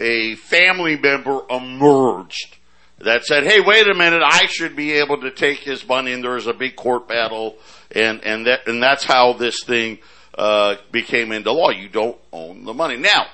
a 0.00 0.34
family 0.36 0.98
member 0.98 1.42
emerged 1.48 2.56
that 2.98 3.24
said, 3.24 3.44
"Hey, 3.44 3.60
wait 3.60 3.88
a 3.88 3.94
minute, 3.94 4.22
I 4.24 4.46
should 4.46 4.76
be 4.76 4.92
able 4.92 5.20
to 5.20 5.30
take 5.30 5.58
his 5.60 5.86
money." 5.86 6.12
And 6.12 6.22
there 6.22 6.32
was 6.32 6.46
a 6.46 6.52
big 6.52 6.76
court 6.76 7.08
battle, 7.08 7.56
and 7.94 8.24
and 8.24 8.46
that 8.46 8.66
and 8.66 8.82
that's 8.82 9.04
how 9.04 9.32
this 9.34 9.62
thing 9.64 9.98
uh, 10.36 10.76
became 10.90 11.32
into 11.32 11.52
law. 11.52 11.70
You 11.70 11.88
don't 11.88 12.18
own 12.32 12.64
the 12.64 12.74
money 12.74 12.96
now. 12.96 13.26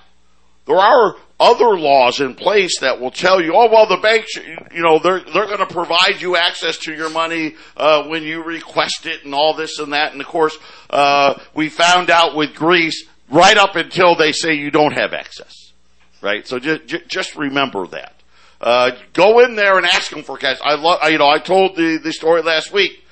There 0.67 0.79
are 0.79 1.17
other 1.41 1.79
laws 1.79 2.21
in 2.21 2.35
place 2.35 2.81
that 2.81 3.01
will 3.01 3.11
tell 3.11 3.43
you, 3.43 3.55
oh 3.55 3.71
well, 3.71 3.87
the 3.87 3.97
banks, 3.97 4.37
you 4.37 4.83
know, 4.83 4.99
they're 4.99 5.21
they're 5.21 5.47
going 5.47 5.59
to 5.59 5.67
provide 5.67 6.21
you 6.21 6.37
access 6.37 6.77
to 6.79 6.95
your 6.95 7.11
money 7.11 7.55
uh, 7.77 8.05
when 8.05 8.23
you 8.23 8.43
request 8.43 9.07
it, 9.07 9.25
and 9.25 9.35
all 9.35 9.55
this 9.55 9.79
and 9.79 9.93
that. 9.93 10.13
And 10.13 10.21
of 10.21 10.27
course, 10.27 10.57
uh, 10.91 11.41
we 11.55 11.69
found 11.69 12.11
out 12.11 12.37
with 12.37 12.55
Greece 12.55 13.07
right 13.31 13.57
up 13.57 13.77
until 13.77 14.17
they 14.17 14.33
say 14.33 14.55
you 14.55 14.71
don't 14.71 14.93
have 14.93 15.13
access, 15.13 15.73
right? 16.21 16.47
So 16.47 16.59
just 16.59 17.09
just 17.09 17.37
remember 17.37 17.87
that. 17.89 18.15
Uh, 18.61 18.91
go 19.13 19.39
in 19.39 19.55
there 19.55 19.77
and 19.77 19.87
ask 19.87 20.11
them 20.11 20.25
for 20.25 20.37
cash. 20.37 20.59
I 20.65 20.75
love, 20.75 20.99
you 21.09 21.19
know, 21.19 21.29
I 21.29 21.39
told 21.39 21.77
the 21.77 21.99
the 22.03 22.13
story 22.13 22.43
last 22.43 22.73
week. 22.73 23.05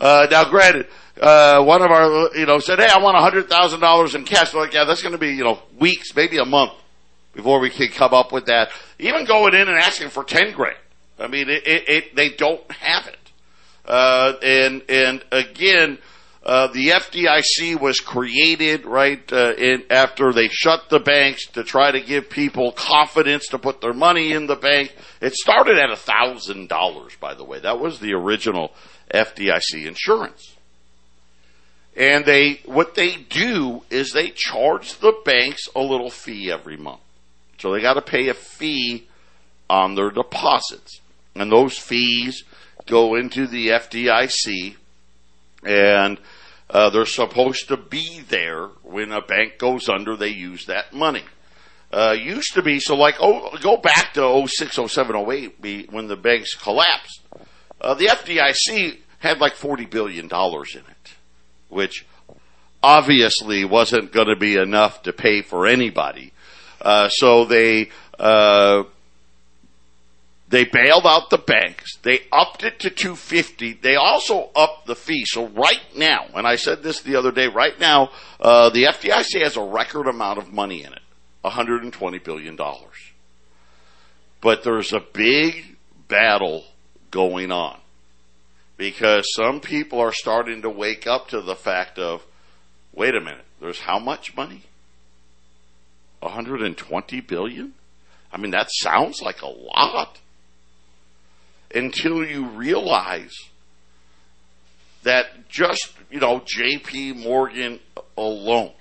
Uh, 0.00 0.26
now, 0.30 0.48
granted, 0.48 0.86
uh, 1.20 1.62
one 1.62 1.82
of 1.82 1.90
our, 1.90 2.34
you 2.34 2.46
know, 2.46 2.58
said, 2.58 2.78
"Hey, 2.78 2.88
I 2.88 2.98
want 2.98 3.16
a 3.16 3.20
hundred 3.20 3.48
thousand 3.48 3.80
dollars 3.80 4.14
in 4.14 4.24
cash." 4.24 4.54
We're 4.54 4.62
like, 4.62 4.72
yeah, 4.72 4.84
that's 4.84 5.02
going 5.02 5.12
to 5.12 5.18
be, 5.18 5.34
you 5.34 5.44
know, 5.44 5.60
weeks, 5.78 6.16
maybe 6.16 6.38
a 6.38 6.44
month 6.44 6.72
before 7.34 7.60
we 7.60 7.68
can 7.68 7.88
come 7.88 8.14
up 8.14 8.32
with 8.32 8.46
that. 8.46 8.70
Even 8.98 9.26
going 9.26 9.54
in 9.54 9.68
and 9.68 9.78
asking 9.78 10.08
for 10.08 10.24
ten 10.24 10.52
grand. 10.52 10.78
I 11.18 11.26
mean, 11.26 11.50
it, 11.50 11.66
it, 11.66 11.88
it 11.88 12.16
they 12.16 12.30
don't 12.30 12.70
have 12.72 13.06
it. 13.06 13.18
Uh, 13.84 14.32
and 14.42 14.82
and 14.88 15.22
again, 15.30 15.98
uh, 16.42 16.68
the 16.68 16.88
FDIC 16.88 17.78
was 17.78 18.00
created 18.00 18.86
right 18.86 19.30
uh, 19.30 19.52
in, 19.58 19.84
after 19.90 20.32
they 20.32 20.48
shut 20.48 20.88
the 20.88 21.00
banks 21.00 21.46
to 21.48 21.62
try 21.62 21.90
to 21.90 22.00
give 22.00 22.30
people 22.30 22.72
confidence 22.72 23.48
to 23.48 23.58
put 23.58 23.82
their 23.82 23.92
money 23.92 24.32
in 24.32 24.46
the 24.46 24.56
bank. 24.56 24.94
It 25.20 25.34
started 25.34 25.76
at 25.76 25.90
a 25.90 25.96
thousand 25.96 26.70
dollars, 26.70 27.14
by 27.20 27.34
the 27.34 27.44
way. 27.44 27.60
That 27.60 27.78
was 27.78 28.00
the 28.00 28.14
original 28.14 28.72
FDIC 29.14 29.86
insurance. 29.86 30.56
And 31.96 32.24
they, 32.24 32.60
what 32.64 32.94
they 32.94 33.16
do 33.16 33.82
is 33.90 34.12
they 34.12 34.30
charge 34.30 34.98
the 34.98 35.14
banks 35.24 35.68
a 35.74 35.80
little 35.80 36.10
fee 36.10 36.50
every 36.50 36.76
month. 36.76 37.00
So 37.58 37.72
they 37.72 37.80
got 37.80 37.94
to 37.94 38.02
pay 38.02 38.28
a 38.28 38.34
fee 38.34 39.06
on 39.68 39.94
their 39.94 40.10
deposits. 40.10 41.00
And 41.34 41.50
those 41.50 41.76
fees 41.76 42.44
go 42.86 43.16
into 43.16 43.46
the 43.46 43.68
FDIC 43.68 44.76
and 45.64 46.18
uh, 46.70 46.90
they're 46.90 47.04
supposed 47.04 47.68
to 47.68 47.76
be 47.76 48.20
there 48.20 48.66
when 48.82 49.12
a 49.12 49.20
bank 49.20 49.58
goes 49.58 49.88
under, 49.88 50.16
they 50.16 50.28
use 50.28 50.66
that 50.66 50.92
money. 50.92 51.24
Uh, 51.92 52.16
used 52.18 52.54
to 52.54 52.62
be, 52.62 52.78
so 52.78 52.94
like, 52.94 53.16
oh, 53.20 53.56
go 53.60 53.76
back 53.76 54.14
to 54.14 54.46
06, 54.46 54.78
07, 54.86 55.16
08 55.16 55.92
when 55.92 56.06
the 56.06 56.16
banks 56.16 56.54
collapsed. 56.54 57.20
Uh, 57.80 57.94
the 57.94 58.06
FDIC 58.06 58.98
had 59.18 59.38
like 59.38 59.54
$40 59.54 59.90
billion 59.90 60.26
in 60.26 60.80
it 60.80 61.14
which 61.70 62.04
obviously 62.82 63.64
wasn't 63.64 64.12
going 64.12 64.28
to 64.28 64.36
be 64.36 64.56
enough 64.56 65.02
to 65.04 65.12
pay 65.12 65.40
for 65.40 65.66
anybody. 65.66 66.32
Uh, 66.80 67.08
so 67.08 67.44
they 67.44 67.88
uh, 68.18 68.82
they 70.48 70.64
bailed 70.64 71.06
out 71.06 71.30
the 71.30 71.38
banks. 71.38 71.96
They 72.02 72.20
upped 72.32 72.64
it 72.64 72.80
to 72.80 72.90
250. 72.90 73.74
They 73.74 73.94
also 73.94 74.50
upped 74.54 74.86
the 74.86 74.96
fee. 74.96 75.24
So 75.24 75.46
right 75.48 75.80
now, 75.96 76.26
and 76.34 76.46
I 76.46 76.56
said 76.56 76.82
this 76.82 77.02
the 77.02 77.16
other 77.16 77.30
day, 77.30 77.46
right 77.46 77.78
now, 77.78 78.10
uh, 78.40 78.70
the 78.70 78.84
FDIC 78.84 79.42
has 79.42 79.56
a 79.56 79.62
record 79.62 80.08
amount 80.08 80.38
of 80.38 80.52
money 80.52 80.82
in 80.82 80.92
it, 80.92 81.02
120 81.42 82.18
billion 82.18 82.56
dollars. 82.56 82.96
But 84.40 84.64
there's 84.64 84.92
a 84.92 85.00
big 85.00 85.76
battle 86.08 86.64
going 87.10 87.50
on 87.50 87.78
because 88.76 89.26
some 89.34 89.60
people 89.60 90.00
are 90.00 90.12
starting 90.12 90.62
to 90.62 90.70
wake 90.70 91.06
up 91.06 91.28
to 91.28 91.40
the 91.40 91.54
fact 91.54 91.98
of, 91.98 92.24
wait 92.94 93.14
a 93.14 93.20
minute, 93.20 93.44
there's 93.60 93.80
how 93.80 93.98
much 93.98 94.34
money? 94.36 94.62
120 96.20 97.20
billion? 97.20 97.74
I 98.32 98.38
mean, 98.38 98.52
that 98.52 98.68
sounds 98.70 99.20
like 99.20 99.42
a 99.42 99.48
lot. 99.48 100.18
Until 101.74 102.24
you 102.24 102.46
realize 102.46 103.34
that 105.02 105.48
just, 105.48 105.92
you 106.10 106.20
know, 106.20 106.40
JP 106.40 107.16
Morgan 107.16 107.80
alone 108.16 108.72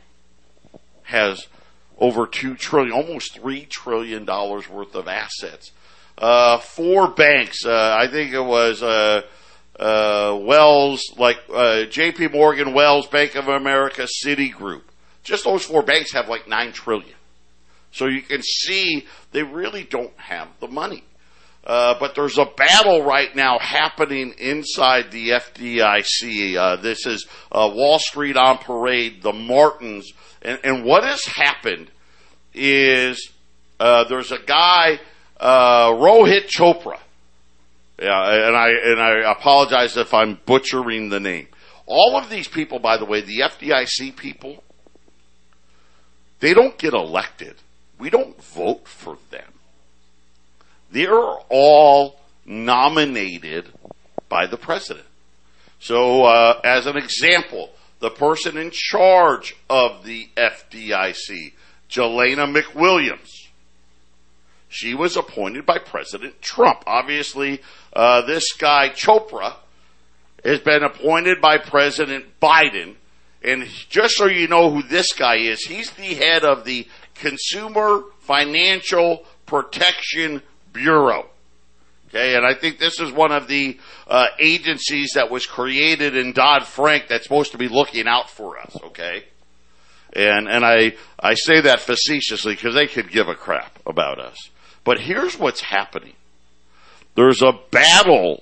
has 1.03 1.47
over 1.97 2.25
2 2.25 2.55
trillion, 2.55 2.93
almost 2.93 3.35
3 3.35 3.65
trillion 3.65 4.25
dollars 4.25 4.69
worth 4.69 4.95
of 4.95 5.07
assets. 5.07 5.71
Uh, 6.19 6.57
four 6.57 7.07
banks, 7.07 7.65
uh, 7.65 7.95
I 7.97 8.11
think 8.11 8.33
it 8.33 8.43
was, 8.43 8.83
uh, 8.83 9.21
uh, 9.79 10.37
Wells, 10.41 11.01
like 11.17 11.37
uh, 11.53 11.85
J.P. 11.85 12.27
Morgan, 12.27 12.73
Wells, 12.73 13.07
Bank 13.07 13.35
of 13.35 13.47
America, 13.47 14.05
Citigroup. 14.25 14.81
Just 15.23 15.45
those 15.45 15.63
four 15.63 15.81
banks 15.81 16.11
have 16.11 16.27
like 16.27 16.45
nine 16.45 16.73
trillion. 16.73 17.15
So 17.91 18.07
you 18.07 18.21
can 18.21 18.41
see 18.43 19.07
they 19.31 19.43
really 19.43 19.85
don't 19.85 20.11
have 20.17 20.49
the 20.59 20.67
money. 20.67 21.03
Uh, 21.63 21.95
but 21.99 22.15
there's 22.15 22.37
a 22.37 22.45
battle 22.45 23.03
right 23.03 23.33
now 23.33 23.57
happening 23.59 24.33
inside 24.39 25.11
the 25.11 25.29
FDIC. 25.29 26.81
This 26.81 27.05
is 27.05 27.25
Wall 27.51 27.99
Street 27.99 28.35
on 28.35 28.57
parade, 28.57 29.21
the 29.21 29.33
Martens, 29.33 30.11
and, 30.41 30.59
and 30.63 30.83
what 30.83 31.03
has 31.03 31.23
happened 31.23 31.89
is 32.53 33.31
there's 33.79 34.31
a 34.31 34.39
guy, 34.39 34.99
uh, 35.39 35.91
Rohit 35.91 36.47
Chopra. 36.47 36.99
Yeah, 38.01 38.47
and 38.47 38.55
I 38.55 38.69
and 38.69 38.99
I 38.99 39.31
apologize 39.31 39.97
if 39.97 40.13
I'm 40.13 40.39
butchering 40.45 41.09
the 41.09 41.19
name. 41.19 41.47
All 41.85 42.15
of 42.15 42.29
these 42.29 42.47
people, 42.47 42.79
by 42.79 42.97
the 42.97 43.05
way, 43.05 43.21
the 43.21 43.39
FDIC 43.39 44.15
people, 44.15 44.63
they 46.39 46.53
don't 46.53 46.77
get 46.77 46.93
elected. 46.93 47.55
We 47.97 48.09
don't 48.09 48.41
vote 48.41 48.87
for 48.87 49.17
them. 49.31 49.51
They're 50.91 51.11
all 51.49 52.19
nominated 52.45 53.73
by 54.29 54.47
the 54.47 54.57
president. 54.57 55.05
So, 55.79 56.23
uh, 56.23 56.61
as 56.63 56.85
an 56.85 56.95
example, 56.95 57.71
the 57.99 58.09
person 58.09 58.57
in 58.57 58.71
charge 58.71 59.55
of 59.69 60.03
the 60.03 60.29
FDIC, 60.35 61.53
Jelena 61.89 62.53
McWilliams, 62.53 63.38
she 64.69 64.93
was 64.93 65.17
appointed 65.17 65.65
by 65.65 65.79
President 65.79 66.41
Trump. 66.41 66.83
Obviously, 66.85 67.61
uh, 67.91 68.21
this 68.21 68.53
guy, 68.53 68.89
Chopra, 68.89 69.55
has 70.45 70.59
been 70.59 70.83
appointed 70.83 71.41
by 71.41 71.57
President 71.57 72.39
Biden. 72.39 72.95
And 73.43 73.65
just 73.89 74.15
so 74.15 74.27
you 74.27 74.47
know 74.47 74.69
who 74.69 74.83
this 74.83 75.13
guy 75.13 75.37
is, 75.37 75.63
he's 75.63 75.91
the 75.91 76.13
head 76.13 76.43
of 76.43 76.65
the 76.65 76.87
Consumer 77.15 78.03
Financial 78.19 79.25
Protection 79.45 80.41
Bureau. 80.71 81.25
Okay, 82.09 82.35
and 82.35 82.45
I 82.45 82.55
think 82.55 82.79
this 82.79 82.99
is 82.99 83.11
one 83.11 83.31
of 83.31 83.47
the 83.47 83.77
uh, 84.07 84.27
agencies 84.39 85.11
that 85.13 85.29
was 85.29 85.45
created 85.45 86.15
in 86.15 86.33
Dodd 86.33 86.65
Frank 86.65 87.07
that's 87.07 87.23
supposed 87.23 87.51
to 87.51 87.59
be 87.59 87.67
looking 87.67 88.07
out 88.07 88.29
for 88.29 88.57
us. 88.57 88.75
Okay, 88.85 89.25
and 90.13 90.47
and 90.47 90.65
I 90.65 90.95
I 91.19 91.35
say 91.35 91.61
that 91.61 91.79
facetiously 91.79 92.55
because 92.55 92.73
they 92.73 92.87
could 92.87 93.11
give 93.11 93.27
a 93.27 93.35
crap 93.35 93.77
about 93.85 94.19
us. 94.19 94.35
But 94.89 95.01
here's 95.01 95.37
what's 95.37 95.61
happening. 95.61 96.15
There's 97.13 97.43
a 97.43 97.53
battle 97.69 98.41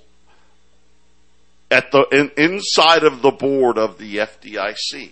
at 1.69 1.91
the 1.91 2.03
in, 2.09 2.31
inside 2.37 3.03
of 3.03 3.21
the 3.21 3.31
board 3.31 3.77
of 3.77 3.97
the 3.97 4.15
FDIC. 4.15 5.11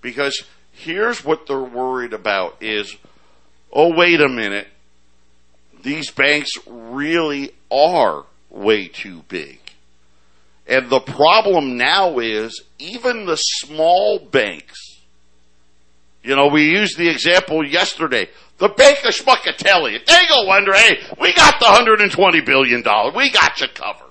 Because 0.00 0.44
here's 0.72 1.22
what 1.22 1.46
they're 1.46 1.60
worried 1.60 2.14
about 2.14 2.56
is 2.62 2.96
oh 3.70 3.94
wait 3.94 4.22
a 4.22 4.30
minute. 4.30 4.68
These 5.82 6.10
banks 6.10 6.52
really 6.66 7.52
are 7.70 8.24
way 8.48 8.88
too 8.88 9.24
big. 9.28 9.60
And 10.66 10.88
the 10.88 11.00
problem 11.00 11.76
now 11.76 12.18
is 12.18 12.62
even 12.78 13.26
the 13.26 13.36
small 13.36 14.18
banks 14.18 14.96
you 16.26 16.34
know, 16.34 16.48
we 16.48 16.64
used 16.64 16.98
the 16.98 17.08
example 17.08 17.64
yesterday. 17.64 18.28
The 18.58 18.68
Bank 18.68 19.04
of 19.04 19.14
Schmuckatelli. 19.14 20.04
They 20.06 20.26
go 20.28 20.50
under, 20.50 20.72
hey, 20.72 20.98
we 21.20 21.32
got 21.34 21.60
the 21.60 21.66
$120 21.66 22.44
billion. 22.46 22.82
We 23.14 23.30
got 23.30 23.60
you 23.60 23.68
covered. 23.68 24.04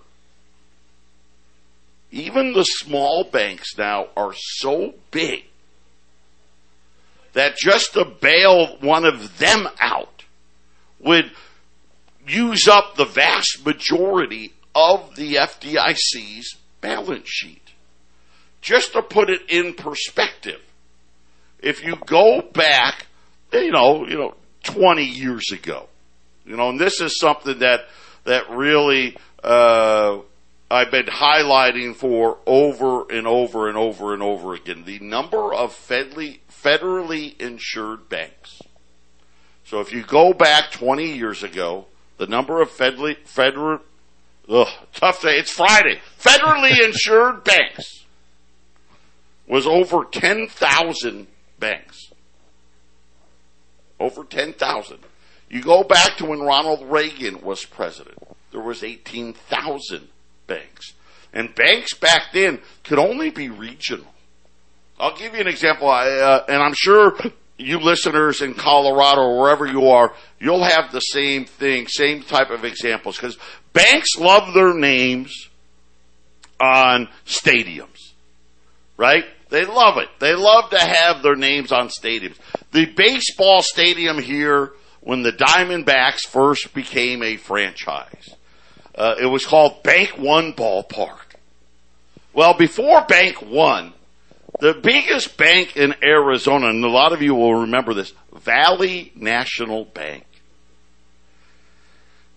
Even 2.11 2.53
the 2.53 2.63
small 2.63 3.23
banks 3.23 3.77
now 3.77 4.07
are 4.15 4.33
so 4.35 4.93
big 5.11 5.45
that 7.33 7.57
just 7.57 7.93
to 7.93 8.05
bail 8.05 8.77
one 8.79 9.03
of 9.03 9.37
them 9.39 9.67
out 9.79 10.23
would 10.99 11.31
use 12.27 12.67
up 12.67 12.95
the 12.95 13.05
vast 13.05 13.65
majority 13.65 14.53
of 14.73 15.15
the 15.15 15.35
FDIC's 15.35 16.55
balance 16.81 17.27
sheet. 17.27 17.61
Just 18.61 18.93
to 18.93 19.01
put 19.01 19.29
it 19.29 19.41
in 19.49 19.73
perspective, 19.73 20.61
if 21.59 21.83
you 21.83 21.97
go 22.05 22.41
back, 22.41 23.07
you 23.53 23.71
know, 23.71 24.05
you 24.07 24.17
know, 24.17 24.35
20 24.63 25.03
years 25.03 25.51
ago, 25.51 25.87
you 26.45 26.55
know, 26.55 26.69
and 26.69 26.79
this 26.79 27.01
is 27.01 27.19
something 27.19 27.59
that, 27.59 27.81
that 28.23 28.49
really, 28.49 29.15
uh, 29.43 30.19
I've 30.69 30.91
been 30.91 31.05
highlighting 31.05 31.95
for 31.95 32.39
over 32.45 33.09
and 33.11 33.27
over 33.27 33.67
and 33.67 33.77
over 33.77 34.13
and 34.13 34.23
over 34.23 34.55
again. 34.55 34.83
The 34.85 34.99
number 34.99 35.53
of 35.53 35.73
federally, 35.73 36.39
federally 36.49 37.39
insured 37.39 38.09
banks. 38.09 38.61
So 39.65 39.79
if 39.79 39.91
you 39.91 40.03
go 40.03 40.33
back 40.33 40.71
20 40.71 41.15
years 41.15 41.43
ago, 41.43 41.85
the 42.17 42.27
number 42.27 42.61
of 42.61 42.69
federally, 42.69 43.17
federal, 43.25 43.79
ugh, 44.49 44.67
tough 44.93 45.21
day, 45.21 45.37
it's 45.37 45.51
Friday, 45.51 45.99
federally 46.19 46.79
insured 46.83 47.43
banks 47.43 48.05
was 49.47 49.67
over 49.67 50.05
10,000 50.05 51.27
banks. 51.59 52.11
Over 53.99 54.23
10,000. 54.23 54.99
You 55.49 55.61
go 55.61 55.83
back 55.83 56.17
to 56.17 56.25
when 56.25 56.41
Ronald 56.41 56.89
Reagan 56.89 57.41
was 57.41 57.65
president, 57.65 58.17
there 58.51 58.61
was 58.61 58.83
18,000 58.83 60.07
banks. 60.47 60.93
And 61.33 61.53
banks 61.53 61.93
back 61.93 62.33
then 62.33 62.59
could 62.83 62.99
only 62.99 63.29
be 63.29 63.49
regional. 63.49 64.07
I'll 64.97 65.15
give 65.15 65.33
you 65.33 65.41
an 65.41 65.47
example, 65.47 65.89
I, 65.89 66.09
uh, 66.09 66.45
and 66.47 66.63
I'm 66.63 66.73
sure 66.73 67.17
you 67.57 67.79
listeners 67.79 68.41
in 68.41 68.53
Colorado 68.53 69.21
or 69.21 69.39
wherever 69.39 69.65
you 69.65 69.89
are, 69.89 70.13
you'll 70.39 70.63
have 70.63 70.91
the 70.91 70.99
same 70.99 71.45
thing, 71.45 71.87
same 71.87 72.23
type 72.23 72.49
of 72.49 72.63
examples, 72.63 73.17
because 73.17 73.37
banks 73.73 74.17
love 74.17 74.53
their 74.53 74.73
names 74.73 75.49
on 76.61 77.09
stadiums, 77.25 78.13
right? 78.97 79.25
They 79.49 79.65
love 79.65 79.97
it. 79.97 80.09
They 80.19 80.33
love 80.33 80.71
to 80.71 80.79
have 80.79 81.21
their 81.21 81.35
names 81.35 81.71
on 81.71 81.89
stadiums. 81.89 82.37
The 82.71 82.85
baseball 82.85 83.61
stadium 83.61 84.21
here, 84.21 84.73
when 85.01 85.21
the 85.21 85.31
Diamondbacks 85.31 86.21
first 86.27 86.73
became 86.73 87.21
a 87.21 87.37
franchise, 87.37 88.35
uh, 88.95 89.15
it 89.21 89.27
was 89.27 89.45
called 89.45 89.83
Bank 89.83 90.17
One 90.17 90.53
Ballpark. 90.53 91.35
Well, 92.33 92.53
before 92.53 93.05
Bank 93.05 93.41
One, 93.41 93.93
the 94.59 94.73
biggest 94.73 95.37
bank 95.37 95.77
in 95.77 95.95
Arizona, 96.03 96.69
and 96.69 96.83
a 96.83 96.89
lot 96.89 97.13
of 97.13 97.21
you 97.21 97.35
will 97.35 97.61
remember 97.61 97.93
this, 97.93 98.13
Valley 98.33 99.11
National 99.15 99.85
Bank. 99.85 100.25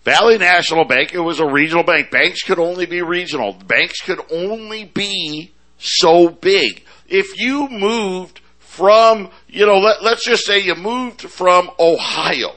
Valley 0.03 0.37
National 0.37 0.85
Bank, 0.85 1.13
it 1.13 1.19
was 1.19 1.39
a 1.39 1.45
regional 1.45 1.83
bank. 1.83 2.11
Banks 2.11 2.41
could 2.41 2.59
only 2.59 2.85
be 2.85 3.01
regional. 3.01 3.53
Banks 3.53 4.01
could 4.01 4.19
only 4.31 4.85
be 4.85 5.51
so 5.77 6.29
big. 6.29 6.83
If 7.09 7.39
you 7.39 7.67
moved 7.69 8.39
from, 8.59 9.31
you 9.47 9.65
know, 9.65 9.79
let, 9.79 10.03
let's 10.03 10.25
just 10.25 10.45
say 10.45 10.59
you 10.59 10.75
moved 10.75 11.21
from 11.21 11.69
Ohio 11.79 12.55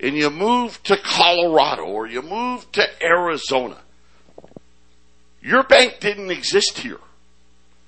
and 0.00 0.16
you 0.16 0.30
moved 0.30 0.84
to 0.86 0.96
Colorado 0.96 1.82
or 1.82 2.06
you 2.06 2.22
moved 2.22 2.72
to 2.74 2.84
Arizona, 3.02 3.78
your 5.42 5.64
bank 5.64 5.96
didn't 6.00 6.30
exist 6.30 6.78
here. 6.78 7.00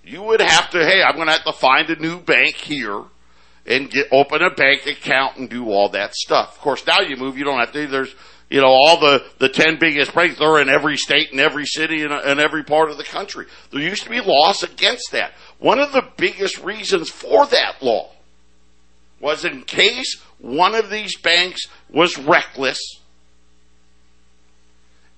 You 0.04 0.22
would 0.22 0.40
have 0.40 0.70
to, 0.70 0.78
hey, 0.78 1.02
I'm 1.02 1.14
going 1.14 1.28
to 1.28 1.32
have 1.34 1.44
to 1.44 1.52
find 1.52 1.88
a 1.90 1.96
new 1.96 2.18
bank 2.18 2.56
here 2.56 3.04
and 3.66 3.90
get 3.90 4.08
open 4.10 4.42
a 4.42 4.50
bank 4.50 4.86
account 4.86 5.36
and 5.36 5.48
do 5.48 5.70
all 5.70 5.90
that 5.90 6.14
stuff. 6.14 6.56
Of 6.56 6.60
course, 6.60 6.86
now 6.86 7.00
you 7.00 7.16
move, 7.16 7.38
you 7.38 7.44
don't 7.44 7.60
have 7.60 7.72
to. 7.72 7.86
There's, 7.86 8.14
you 8.50 8.60
know, 8.60 8.66
all 8.66 8.98
the 8.98 9.24
the 9.38 9.48
ten 9.48 9.78
biggest 9.78 10.14
banks. 10.14 10.38
They're 10.38 10.60
in 10.60 10.68
every 10.68 10.96
state 10.96 11.30
and 11.30 11.40
every 11.40 11.66
city 11.66 12.02
and, 12.02 12.12
and 12.12 12.40
every 12.40 12.64
part 12.64 12.90
of 12.90 12.98
the 12.98 13.04
country. 13.04 13.46
There 13.70 13.80
used 13.80 14.02
to 14.02 14.10
be 14.10 14.20
laws 14.20 14.62
against 14.62 15.12
that. 15.12 15.32
One 15.58 15.78
of 15.78 15.92
the 15.92 16.06
biggest 16.16 16.58
reasons 16.58 17.08
for 17.08 17.46
that 17.46 17.82
law 17.82 18.10
was 19.20 19.44
in 19.44 19.62
case 19.62 20.20
one 20.38 20.74
of 20.74 20.90
these 20.90 21.16
banks 21.16 21.66
was 21.90 22.18
reckless 22.18 22.98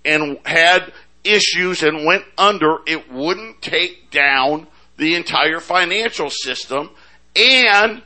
and 0.04 0.38
had 0.44 0.92
issues 1.24 1.82
and 1.82 2.04
went 2.04 2.24
under, 2.36 2.78
it 2.86 3.10
wouldn't 3.10 3.62
take 3.62 4.10
down 4.10 4.66
the 4.96 5.14
entire 5.14 5.60
financial 5.60 6.28
system 6.28 6.90
and 7.36 8.02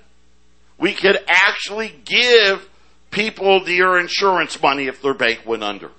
we 0.78 0.92
could 0.92 1.18
actually 1.26 1.92
give 2.04 2.68
people 3.16 3.64
their 3.64 3.98
insurance 3.98 4.60
money 4.62 4.86
if 4.86 5.00
their 5.02 5.14
bank 5.14 5.42
went 5.46 5.64
under. 5.64 5.90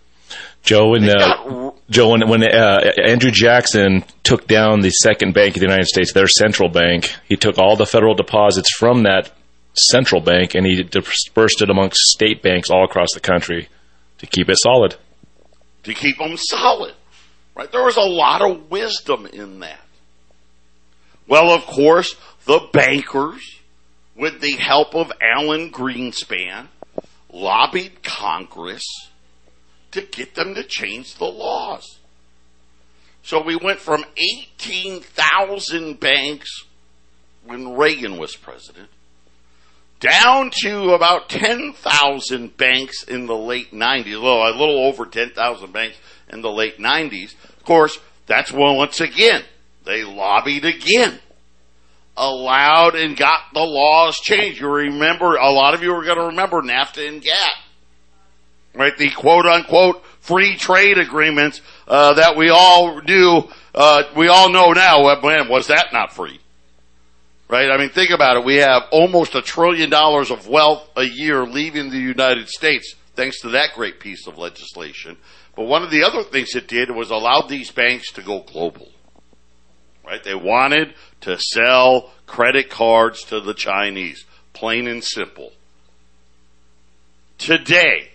Joe, 0.63 0.89
when 0.89 1.09
uh, 1.09 1.71
Joe, 1.89 2.09
when, 2.09 2.27
when 2.29 2.43
uh, 2.43 2.91
Andrew 3.03 3.31
Jackson 3.31 4.03
took 4.23 4.47
down 4.47 4.81
the 4.81 4.89
second 4.89 5.33
bank 5.33 5.55
of 5.55 5.61
the 5.61 5.65
United 5.65 5.87
States, 5.87 6.13
their 6.13 6.27
central 6.27 6.69
bank, 6.69 7.15
he 7.25 7.35
took 7.35 7.57
all 7.57 7.75
the 7.75 7.85
federal 7.85 8.13
deposits 8.15 8.73
from 8.75 9.03
that 9.03 9.31
central 9.73 10.21
bank 10.21 10.55
and 10.55 10.65
he 10.65 10.83
dispersed 10.83 11.61
it 11.61 11.69
amongst 11.69 11.99
state 11.99 12.41
banks 12.41 12.69
all 12.69 12.83
across 12.83 13.09
the 13.13 13.19
country 13.19 13.69
to 14.17 14.25
keep 14.25 14.49
it 14.49 14.57
solid. 14.57 14.95
to 15.83 15.93
keep 15.93 16.17
them 16.17 16.35
solid. 16.37 16.93
Right? 17.55 17.71
There 17.71 17.83
was 17.83 17.97
a 17.97 18.01
lot 18.01 18.41
of 18.41 18.69
wisdom 18.69 19.25
in 19.27 19.61
that. 19.61 19.79
Well, 21.27 21.49
of 21.51 21.65
course, 21.65 22.15
the 22.45 22.59
bankers, 22.73 23.59
with 24.15 24.41
the 24.41 24.53
help 24.53 24.95
of 24.95 25.11
Alan 25.21 25.71
Greenspan, 25.71 26.67
lobbied 27.31 28.03
Congress 28.03 28.85
to 29.91 30.01
get 30.01 30.35
them 30.35 30.55
to 30.55 30.63
change 30.63 31.15
the 31.15 31.25
laws. 31.25 31.99
So 33.23 33.41
we 33.41 33.55
went 33.55 33.79
from 33.79 34.05
18,000 34.17 35.99
banks 35.99 36.65
when 37.45 37.75
Reagan 37.75 38.17
was 38.17 38.35
president 38.35 38.89
down 39.99 40.51
to 40.61 40.93
about 40.93 41.29
10,000 41.29 42.57
banks 42.57 43.03
in 43.03 43.25
the 43.25 43.35
late 43.35 43.71
90s, 43.71 44.05
a 44.05 44.19
little, 44.19 44.47
a 44.47 44.51
little 44.51 44.85
over 44.85 45.05
10,000 45.05 45.73
banks 45.73 45.97
in 46.29 46.41
the 46.41 46.51
late 46.51 46.77
90s. 46.77 47.33
Of 47.57 47.63
course, 47.63 47.99
that's 48.27 48.51
when, 48.51 48.75
once 48.75 49.01
again, 49.01 49.43
they 49.85 50.03
lobbied 50.03 50.65
again, 50.65 51.19
allowed 52.17 52.95
and 52.95 53.15
got 53.15 53.39
the 53.53 53.61
laws 53.61 54.19
changed. 54.19 54.59
You 54.59 54.67
remember, 54.67 55.35
a 55.35 55.49
lot 55.49 55.73
of 55.73 55.83
you 55.83 55.93
are 55.93 56.03
going 56.03 56.17
to 56.17 56.25
remember 56.25 56.61
NAFTA 56.61 57.07
and 57.07 57.21
GATT, 57.21 57.55
right? 58.73 58.97
The 58.97 59.09
quote 59.11 59.45
unquote 59.45 60.03
free 60.19 60.57
trade 60.57 60.97
agreements, 60.97 61.61
uh, 61.87 62.15
that 62.15 62.35
we 62.35 62.49
all 62.49 62.99
do, 62.99 63.47
uh, 63.73 64.03
we 64.15 64.27
all 64.27 64.49
know 64.49 64.71
now, 64.71 65.03
well, 65.03 65.21
man, 65.21 65.47
was 65.47 65.67
that 65.67 65.93
not 65.93 66.11
free? 66.11 66.39
right? 67.49 67.69
I 67.71 67.77
mean, 67.77 67.89
think 67.89 68.11
about 68.11 68.37
it. 68.37 68.45
We 68.45 68.55
have 68.55 68.83
almost 68.91 69.35
a 69.35 69.41
trillion 69.41 69.89
dollars 69.89 70.31
of 70.31 70.47
wealth 70.47 70.89
a 70.95 71.03
year 71.03 71.45
leaving 71.45 71.89
the 71.89 71.99
United 71.99 72.49
States 72.49 72.95
thanks 73.15 73.41
to 73.41 73.49
that 73.49 73.73
great 73.73 73.99
piece 73.99 74.27
of 74.27 74.37
legislation. 74.37 75.17
But 75.55 75.63
one 75.63 75.83
of 75.83 75.89
the 75.91 76.03
other 76.03 76.23
things 76.23 76.55
it 76.55 76.67
did 76.67 76.91
was 76.91 77.09
allowed 77.09 77.49
these 77.49 77.71
banks 77.71 78.11
to 78.13 78.21
go 78.21 78.41
global, 78.41 78.91
right? 80.05 80.23
They 80.23 80.35
wanted 80.35 80.93
to 81.21 81.37
sell 81.39 82.11
credit 82.25 82.69
cards 82.69 83.23
to 83.25 83.39
the 83.39 83.53
Chinese, 83.53 84.25
plain 84.53 84.87
and 84.87 85.03
simple. 85.03 85.51
Today, 87.37 88.09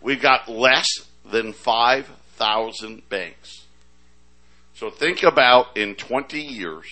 we've 0.00 0.22
got 0.22 0.48
less 0.48 0.88
than 1.24 1.52
5,000 1.52 3.08
banks. 3.08 3.66
So 4.74 4.90
think 4.90 5.22
about 5.22 5.76
in 5.76 5.94
20 5.94 6.40
years, 6.40 6.86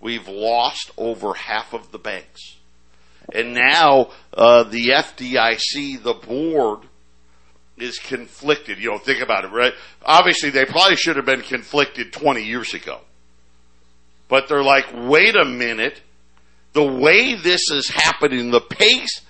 we've 0.00 0.28
lost 0.28 0.90
over 0.98 1.34
half 1.34 1.72
of 1.72 1.92
the 1.92 1.98
banks. 1.98 2.56
And 3.32 3.54
now 3.54 4.10
uh, 4.34 4.64
the 4.64 4.88
FDIC, 4.88 6.02
the 6.02 6.14
board, 6.14 6.80
is 7.78 7.98
conflicted. 7.98 8.78
You 8.78 8.90
know, 8.90 8.98
think 8.98 9.22
about 9.22 9.44
it, 9.44 9.52
right? 9.52 9.72
Obviously, 10.04 10.50
they 10.50 10.64
probably 10.64 10.96
should 10.96 11.16
have 11.16 11.24
been 11.26 11.42
conflicted 11.42 12.12
20 12.12 12.42
years 12.42 12.74
ago. 12.74 13.00
But 14.32 14.48
they're 14.48 14.62
like, 14.62 14.86
wait 14.94 15.36
a 15.36 15.44
minute. 15.44 16.00
The 16.72 16.82
way 16.82 17.34
this 17.34 17.70
is 17.70 17.90
happening, 17.90 18.50
the 18.50 18.62
pace 18.62 19.20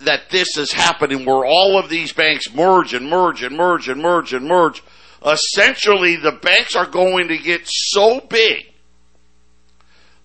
that 0.00 0.30
this 0.30 0.56
is 0.56 0.72
happening, 0.72 1.24
where 1.24 1.44
all 1.44 1.78
of 1.78 1.88
these 1.88 2.12
banks 2.12 2.52
merge 2.52 2.92
and 2.92 3.08
merge 3.08 3.44
and 3.44 3.56
merge 3.56 3.88
and 3.88 4.02
merge 4.02 4.32
and 4.32 4.48
merge, 4.48 4.82
essentially 5.24 6.16
the 6.16 6.32
banks 6.32 6.74
are 6.74 6.88
going 6.88 7.28
to 7.28 7.38
get 7.38 7.60
so 7.66 8.18
big 8.18 8.64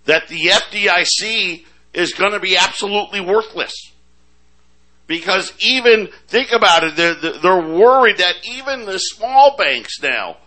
that 0.06 0.28
the 0.30 0.46
FDIC 0.48 1.64
is 1.94 2.14
going 2.14 2.32
to 2.32 2.40
be 2.40 2.58
absolutely 2.58 3.22
worthless. 3.22 3.92
Because 5.06 5.54
even, 5.60 6.10
think 6.28 6.52
about 6.54 6.84
it, 6.84 6.96
they're, 6.96 7.14
they're 7.14 7.78
worried 7.78 8.18
that 8.18 8.38
even 8.46 8.86
the 8.86 8.98
small 8.98 9.56
banks 9.56 10.02
now 10.02 10.38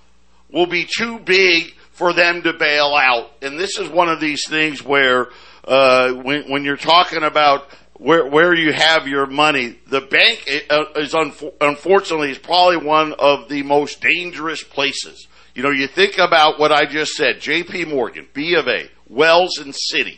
will 0.51 0.67
be 0.67 0.85
too 0.85 1.21
big 1.21 1.73
for 2.01 2.15
them 2.15 2.41
to 2.41 2.55
bail 2.55 2.95
out. 2.97 3.31
And 3.43 3.61
this 3.61 3.79
is 3.79 3.91
one 3.91 4.09
of 4.09 4.21
these 4.21 4.49
things 4.49 4.83
where, 4.83 5.29
uh, 5.65 6.15
when, 6.15 6.51
when 6.51 6.65
you're 6.65 6.79
talking 6.79 7.23
about 7.23 7.69
where, 7.93 8.27
where 8.27 8.55
you 8.55 8.73
have 8.73 9.07
your 9.07 9.27
money, 9.27 9.79
the 9.87 10.01
bank 10.01 10.49
uh, 10.71 10.85
is 10.97 11.13
unfo- 11.13 11.53
unfortunately 11.61 12.31
is 12.31 12.39
probably 12.39 12.79
one 12.79 13.13
of 13.19 13.51
the 13.51 13.63
most 13.65 14.01
dangerous 14.01 14.65
places. 14.65 15.29
You 15.55 15.63
know, 15.63 15.69
you 15.69 15.87
think 15.87 16.17
about 16.17 16.59
what 16.59 16.73
I 16.73 16.87
just 16.87 17.13
said, 17.13 17.37
JP 17.37 17.89
Morgan, 17.89 18.27
B 18.33 18.55
of 18.55 18.67
A, 18.67 18.89
Wells 19.11 19.59
and 19.59 19.75
Citi, 19.75 20.17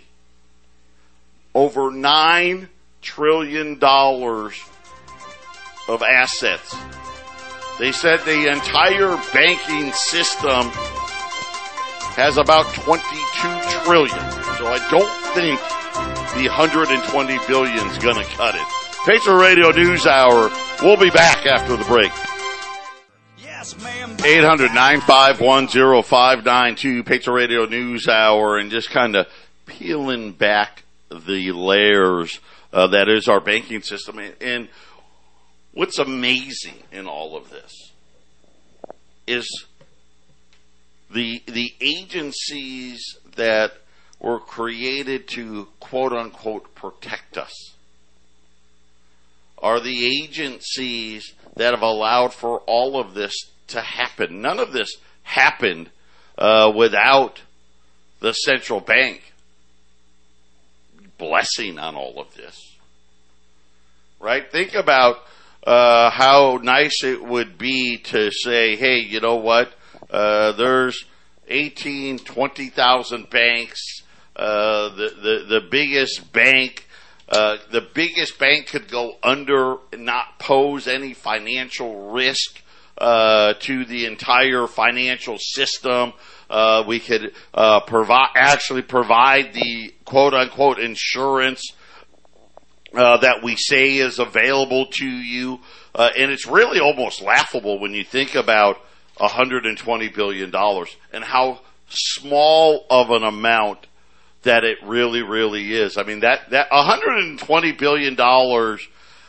over 1.52 1.90
nine 1.90 2.68
trillion 3.00 3.80
dollars 3.80 4.54
of 5.88 6.00
assets. 6.04 6.76
They 7.80 7.90
said 7.90 8.20
the 8.20 8.52
entire 8.52 9.16
banking 9.32 9.90
system 9.90 10.70
has 12.16 12.36
about 12.36 12.66
22 12.74 13.02
trillion. 13.84 14.18
So 14.58 14.66
I 14.66 14.78
don't 14.90 15.10
think 15.34 15.60
the 16.36 16.48
120 16.48 17.38
billion 17.46 17.86
is 17.88 17.98
gonna 17.98 18.24
cut 18.24 18.54
it. 18.54 18.66
Patriot 19.04 19.36
Radio 19.36 19.70
News 19.70 20.06
Hour. 20.06 20.50
We'll 20.82 20.96
be 20.96 21.10
back 21.10 21.44
after 21.46 21.76
the 21.76 21.84
break. 21.84 22.10
800-951-0592, 24.22 27.04
Patriot 27.04 27.34
Radio 27.34 27.66
News 27.66 28.08
Hour, 28.08 28.56
and 28.58 28.70
just 28.70 28.90
kind 28.90 29.16
of 29.16 29.26
peeling 29.66 30.30
back 30.32 30.84
the 31.08 31.50
layers 31.50 32.38
uh, 32.72 32.86
that 32.88 33.08
is 33.08 33.26
our 33.26 33.40
banking 33.40 33.82
system. 33.82 34.20
And 34.40 34.68
what's 35.72 35.98
amazing 35.98 36.84
in 36.92 37.08
all 37.08 37.36
of 37.36 37.50
this 37.50 37.90
is 39.26 39.66
the 41.12 41.42
the 41.46 41.74
agencies 41.80 43.18
that 43.36 43.72
were 44.20 44.38
created 44.38 45.28
to 45.28 45.68
quote 45.80 46.12
unquote 46.12 46.74
protect 46.74 47.36
us 47.36 47.74
are 49.58 49.80
the 49.80 50.06
agencies 50.06 51.34
that 51.56 51.72
have 51.72 51.82
allowed 51.82 52.32
for 52.32 52.60
all 52.60 52.98
of 52.98 53.14
this 53.14 53.34
to 53.68 53.80
happen. 53.80 54.40
None 54.40 54.58
of 54.58 54.72
this 54.72 54.96
happened 55.22 55.90
uh, 56.36 56.72
without 56.74 57.42
the 58.20 58.32
central 58.32 58.80
bank 58.80 59.32
blessing 61.16 61.78
on 61.78 61.94
all 61.94 62.20
of 62.20 62.34
this. 62.34 62.76
Right? 64.18 64.50
Think 64.50 64.74
about 64.74 65.18
uh, 65.64 66.10
how 66.10 66.58
nice 66.62 67.04
it 67.04 67.24
would 67.24 67.58
be 67.58 67.98
to 67.98 68.30
say, 68.32 68.76
hey, 68.76 68.98
you 68.98 69.20
know 69.20 69.36
what? 69.36 69.72
Uh, 70.12 70.52
there's 70.52 71.04
18, 71.48 72.18
20,000 72.20 73.30
banks. 73.30 74.02
Uh, 74.36 74.90
the, 74.90 75.14
the, 75.22 75.44
the 75.48 75.60
biggest 75.70 76.32
bank, 76.32 76.86
uh, 77.28 77.56
the 77.70 77.80
biggest 77.80 78.38
bank 78.38 78.66
could 78.66 78.90
go 78.90 79.16
under 79.22 79.76
not 79.96 80.38
pose 80.38 80.86
any 80.86 81.14
financial 81.14 82.10
risk, 82.10 82.62
uh, 82.98 83.54
to 83.54 83.84
the 83.86 84.06
entire 84.06 84.66
financial 84.66 85.38
system. 85.38 86.12
Uh, 86.48 86.84
we 86.86 87.00
could, 87.00 87.32
provide, 87.86 88.28
actually 88.36 88.82
provide 88.82 89.54
the 89.54 89.92
quote 90.04 90.34
unquote 90.34 90.78
insurance, 90.78 91.72
uh, 92.94 93.16
that 93.18 93.42
we 93.42 93.56
say 93.56 93.96
is 93.96 94.18
available 94.18 94.86
to 94.86 95.06
you. 95.06 95.60
Uh, 95.94 96.10
and 96.16 96.30
it's 96.30 96.46
really 96.46 96.80
almost 96.80 97.22
laughable 97.22 97.78
when 97.78 97.92
you 97.92 98.04
think 98.04 98.34
about 98.34 98.78
120 99.18 100.08
billion 100.08 100.50
dollars 100.50 100.94
and 101.12 101.22
how 101.22 101.60
small 101.88 102.86
of 102.90 103.10
an 103.10 103.22
amount 103.22 103.86
that 104.42 104.64
it 104.64 104.78
really, 104.82 105.22
really 105.22 105.72
is. 105.72 105.96
I 105.96 106.02
mean 106.02 106.20
that 106.20 106.50
that 106.50 106.70
120 106.70 107.72
billion 107.72 108.14
dollars 108.14 108.86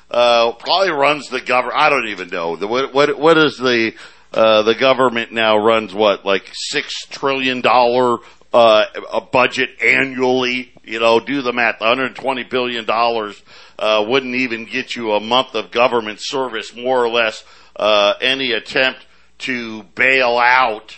uh, 0.09 0.53
probably 0.53 0.91
runs 0.91 1.29
the 1.29 1.41
government. 1.41 1.79
I 1.79 1.89
don't 1.89 2.07
even 2.07 2.29
know 2.29 2.55
the 2.55 2.67
what 2.67 2.93
what 2.93 3.17
what 3.17 3.37
is 3.37 3.57
the 3.57 3.93
uh, 4.33 4.63
the 4.63 4.75
government 4.75 5.31
now 5.31 5.57
runs 5.57 5.93
what 5.93 6.25
like 6.25 6.49
six 6.53 6.93
trillion 7.09 7.61
dollar 7.61 8.19
uh, 8.53 8.85
a 9.11 9.21
budget 9.21 9.69
annually. 9.81 10.71
You 10.83 10.99
know, 10.99 11.19
do 11.19 11.41
the 11.41 11.53
math. 11.53 11.79
120 11.79 12.43
billion 12.43 12.85
dollars 12.85 13.41
uh, 13.79 14.03
wouldn't 14.07 14.35
even 14.35 14.65
get 14.65 14.95
you 14.95 15.13
a 15.13 15.19
month 15.19 15.55
of 15.55 15.71
government 15.71 16.19
service, 16.21 16.75
more 16.75 17.03
or 17.03 17.09
less. 17.09 17.43
Uh, 17.75 18.13
any 18.21 18.51
attempt 18.51 19.05
to 19.43 19.83
bail 19.95 20.37
out 20.37 20.97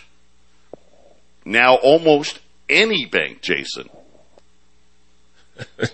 now 1.44 1.76
almost 1.76 2.40
any 2.68 3.06
bank, 3.06 3.40
Jason. 3.42 3.88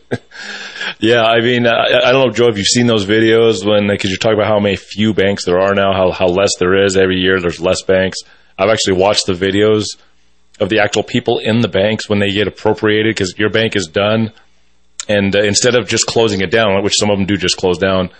yeah, 0.99 1.23
I 1.23 1.41
mean, 1.41 1.67
I, 1.67 1.85
I, 2.05 2.12
don't 2.12 2.27
know, 2.27 2.33
Joe, 2.33 2.49
if 2.49 2.57
you've 2.57 2.67
seen 2.67 2.87
those 2.87 3.07
videos 3.07 3.65
when, 3.65 3.88
because 3.88 4.11
you're 4.11 4.19
talking 4.19 4.38
about 4.38 4.49
how 4.49 4.59
many 4.59 4.77
few 4.77 5.15
banks 5.15 5.45
there 5.45 5.61
are 5.61 5.75
now, 5.75 5.93
how, 5.93 6.11
how 6.11 6.27
less 6.27 6.51
there 6.59 6.85
is 6.85 6.97
every 6.97 7.17
year, 7.17 7.41
there's 7.41 7.61
less 7.61 7.83
banks. 7.83 8.19
I've 8.59 8.71
actually 8.71 8.97
watched 8.97 9.27
the 9.27 9.35
videos 9.35 9.87
of 10.61 10.69
the 10.69 10.81
actual 10.81 11.03
people 11.03 11.38
in 11.38 11.61
the 11.61 11.69
banks 11.69 12.09
when 12.09 12.19
they 12.19 12.33
get 12.33 12.49
appropriated 12.49 13.15
because 13.15 13.38
your 13.38 13.51
bank 13.51 13.77
is 13.77 13.87
done. 13.87 14.33
And 15.09 15.35
uh, 15.35 15.43
instead 15.43 15.75
of 15.75 15.88
just 15.88 16.07
closing 16.07 16.41
it 16.41 16.51
down, 16.51 16.83
which 16.83 16.99
some 16.99 17.11
of 17.11 17.19
them 17.19 17.27
do 17.27 17.37
just 17.37 17.57
close 17.57 17.79
down, 17.79 18.11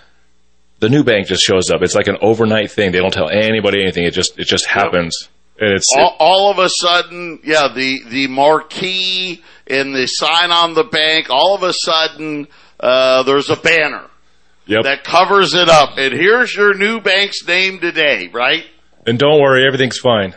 the 0.83 0.88
new 0.88 1.05
bank 1.05 1.29
just 1.29 1.45
shows 1.45 1.71
up. 1.71 1.81
It's 1.83 1.95
like 1.95 2.09
an 2.09 2.18
overnight 2.21 2.73
thing. 2.73 2.90
They 2.90 2.99
don't 2.99 3.14
tell 3.14 3.31
anybody 3.31 3.81
anything. 3.81 4.05
It 4.05 4.14
just 4.14 4.37
it 4.37 4.49
just 4.49 4.66
happens. 4.66 5.29
And 5.61 5.73
it's 5.73 5.87
all, 5.97 6.09
it, 6.09 6.16
all, 6.18 6.51
of 6.51 6.59
a 6.59 6.68
sudden, 6.68 7.38
yeah, 7.45 7.68
the 7.73 8.03
the 8.09 8.27
marquee 8.27 9.45
and 9.68 9.95
the 9.95 10.07
sign 10.07 10.51
on 10.51 10.75
the 10.75 10.83
bank. 10.83 11.31
All 11.31 11.55
of 11.55 11.62
a 11.62 11.73
sudden, 11.73 12.49
uh, 12.81 13.23
there's 13.23 13.49
a 13.49 13.55
banner 13.55 14.11
yep. 14.66 14.83
that 14.83 15.05
covers 15.05 15.55
it 15.55 15.68
up, 15.68 15.99
and 15.99 16.12
here's 16.12 16.53
your 16.53 16.75
new 16.75 17.01
bank's 17.01 17.47
name 17.47 17.79
today, 17.79 18.29
right? 18.33 18.66
And 19.07 19.21
don't 19.21 19.40
worry, 19.40 19.64
everything's 19.64 19.99
fine. 19.99 20.35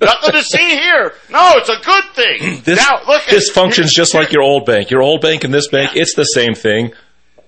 Nothing 0.00 0.32
to 0.32 0.42
see 0.42 0.70
here. 0.70 1.12
No, 1.28 1.52
it's 1.56 1.68
a 1.68 1.80
good 1.84 2.04
thing. 2.14 2.62
This, 2.64 2.78
now, 2.78 3.02
look 3.06 3.26
this 3.26 3.50
functions 3.50 3.92
just 3.92 4.14
like 4.14 4.32
your 4.32 4.42
old 4.42 4.64
bank. 4.64 4.90
Your 4.90 5.02
old 5.02 5.20
bank 5.20 5.44
and 5.44 5.52
this 5.52 5.68
bank, 5.68 5.96
it's 5.96 6.14
the 6.14 6.24
same 6.24 6.54
thing. 6.54 6.92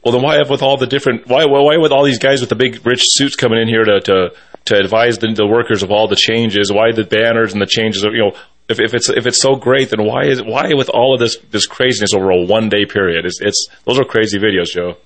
Well, 0.05 0.13
then 0.13 0.23
why 0.23 0.37
have 0.37 0.51
with 0.51 0.63
all 0.63 0.77
the 0.77 0.87
different 0.87 1.29
why 1.29 1.45
why 1.45 1.77
with 1.77 1.93
all 1.93 2.05
these 2.05 2.19
guys 2.19 2.41
with 2.41 2.51
the 2.51 2.57
big 2.57 2.85
rich 2.85 3.03
suits 3.05 3.37
coming 3.37 3.61
in 3.61 3.69
here 3.69 3.85
to 3.85 4.01
to, 4.01 4.35
to 4.65 4.77
advise 4.77 5.19
the, 5.19 5.33
the 5.33 5.47
workers 5.47 5.83
of 5.83 5.91
all 5.91 6.09
the 6.09 6.17
changes? 6.17 6.73
Why 6.73 6.93
the 6.93 7.05
banners 7.05 7.53
and 7.53 7.63
the 7.63 7.67
changes? 7.67 8.03
Of, 8.03 8.13
you 8.13 8.21
know, 8.21 8.33
if, 8.69 8.81
if 8.81 8.95
it's 8.95 9.09
if 9.09 9.27
it's 9.27 9.41
so 9.41 9.55
great, 9.55 9.91
then 9.91 10.05
why 10.05 10.25
is 10.25 10.43
why 10.43 10.73
with 10.75 10.89
all 10.89 11.15
of 11.15 11.21
this 11.21 11.37
this 11.51 11.67
craziness 11.67 12.15
over 12.15 12.31
a 12.31 12.45
one 12.45 12.69
day 12.69 12.85
period? 12.85 13.25
It's, 13.25 13.41
it's 13.41 13.69
those 13.85 13.99
are 13.99 14.05
crazy 14.05 14.39
videos, 14.39 14.73
Joe. 14.73 14.97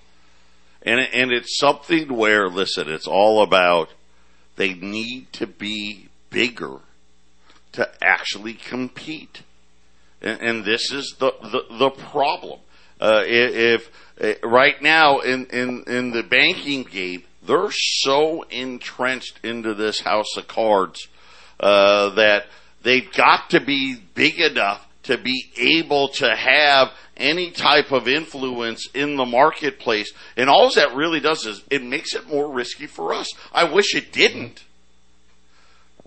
And 0.82 1.00
and 1.00 1.30
it's 1.30 1.58
something 1.58 2.16
where 2.16 2.48
listen, 2.48 2.88
it's 2.88 3.06
all 3.06 3.42
about 3.42 3.90
they 4.56 4.72
need 4.72 5.30
to 5.34 5.46
be 5.46 6.08
bigger 6.30 6.78
to 7.72 7.90
actually 8.02 8.54
compete, 8.54 9.42
and, 10.22 10.40
and 10.40 10.64
this 10.64 10.90
is 10.90 11.16
the 11.18 11.32
the, 11.42 11.76
the 11.78 11.90
problem. 11.90 12.60
Uh, 12.98 13.22
if 13.26 13.90
uh, 14.20 14.32
right 14.42 14.80
now 14.80 15.20
in, 15.20 15.46
in, 15.46 15.84
in 15.86 16.10
the 16.10 16.22
banking 16.22 16.84
game, 16.84 17.24
they're 17.46 17.70
so 17.70 18.42
entrenched 18.44 19.40
into 19.44 19.74
this 19.74 20.00
house 20.00 20.36
of 20.36 20.48
cards 20.48 21.08
uh, 21.60 22.10
that 22.10 22.46
they've 22.82 23.10
got 23.12 23.50
to 23.50 23.60
be 23.60 23.96
big 24.14 24.40
enough 24.40 24.86
to 25.04 25.16
be 25.16 25.50
able 25.56 26.08
to 26.08 26.34
have 26.34 26.92
any 27.16 27.50
type 27.50 27.92
of 27.92 28.08
influence 28.08 28.88
in 28.92 29.16
the 29.16 29.24
marketplace. 29.24 30.12
And 30.36 30.50
all 30.50 30.70
that 30.74 30.94
really 30.94 31.20
does 31.20 31.46
is 31.46 31.62
it 31.70 31.82
makes 31.82 32.14
it 32.14 32.28
more 32.28 32.52
risky 32.52 32.86
for 32.86 33.14
us. 33.14 33.32
I 33.52 33.64
wish 33.64 33.94
it 33.94 34.12
didn't. 34.12 34.64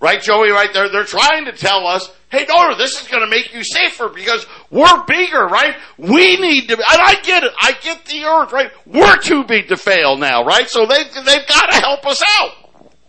Right, 0.01 0.21
Joey? 0.21 0.51
Right 0.51 0.71
there. 0.73 0.89
They're 0.89 1.03
trying 1.03 1.45
to 1.45 1.51
tell 1.51 1.85
us, 1.85 2.09
hey, 2.29 2.45
no, 2.47 2.77
this 2.77 3.01
is 3.01 3.07
going 3.07 3.23
to 3.23 3.29
make 3.29 3.53
you 3.53 3.63
safer 3.63 4.07
because 4.07 4.45
we're 4.69 5.03
bigger, 5.05 5.45
right? 5.45 5.75
We 5.97 6.38
need 6.38 6.69
to, 6.69 6.75
and 6.75 7.01
I 7.01 7.19
get 7.21 7.43
it. 7.43 7.51
I 7.62 7.73
get 7.81 8.05
the 8.05 8.23
earth, 8.23 8.53
right? 8.53 8.71
We're 8.85 9.17
too 9.17 9.43
big 9.43 9.67
to 9.69 9.77
fail 9.77 10.15
now, 10.17 10.45
right? 10.45 10.69
So 10.69 10.85
they, 10.85 11.03
they've 11.03 11.47
got 11.47 11.71
to 11.71 11.75
help 11.77 12.05
us 12.05 12.23
out. 12.39 12.51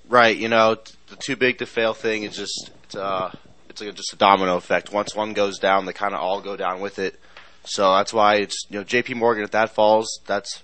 Right. 0.09 0.37
You 0.37 0.48
know, 0.48 0.76
the 1.09 1.16
too 1.16 1.37
big 1.37 1.59
to 1.59 1.66
fail 1.66 1.94
thing 1.94 2.24
is 2.24 2.37
just, 2.37 2.70
it's, 2.85 2.96
uh, 2.96 3.33
it's 3.68 3.81
like 3.81 3.94
just 3.94 4.12
a 4.12 4.16
domino 4.16 4.57
effect. 4.57 4.92
Once 4.92 5.14
one 5.14 5.33
goes 5.33 5.61
down, 5.61 5.87
they 5.87 5.92
kind 5.92 6.14
of 6.14 6.20
all 6.20 6.40
go 6.40 6.57
down 6.57 6.81
with 6.81 6.98
it. 6.98 7.20
So 7.64 7.94
that's 7.94 8.12
why 8.12 8.37
it's, 8.37 8.66
you 8.68 8.79
know, 8.79 8.85
JP 8.85 9.16
Morgan, 9.16 9.44
if 9.44 9.53
that 9.53 9.74
falls, 9.74 10.20
that's, 10.26 10.62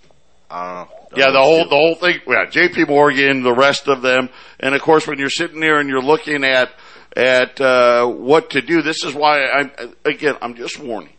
I 0.51 0.65
don't 0.65 0.89
know. 0.89 0.97
Yeah, 1.17 1.31
the 1.31 1.41
whole 1.41 1.65
the 1.65 1.77
whole 1.77 1.95
thing. 1.95 2.21
Yeah, 2.27 2.47
J.P. 2.47 2.85
Morgan, 2.85 3.43
the 3.43 3.55
rest 3.55 3.89
of 3.89 4.03
them, 4.03 4.29
and 4.61 4.75
of 4.75 4.83
course, 4.83 5.07
when 5.07 5.19
you're 5.19 5.31
sitting 5.31 5.61
there 5.61 5.81
and 5.81 5.89
you're 5.89 6.03
looking 6.03 6.45
at 6.45 6.71
at 7.17 7.61
uh, 7.61 8.07
what 8.07 8.51
to 8.51 8.61
do, 8.61 8.83
this 8.83 9.03
is 9.05 9.15
why 9.15 9.47
I'm 9.47 9.71
again. 10.05 10.37
I'm 10.41 10.55
just 10.55 10.79
warning. 10.79 11.13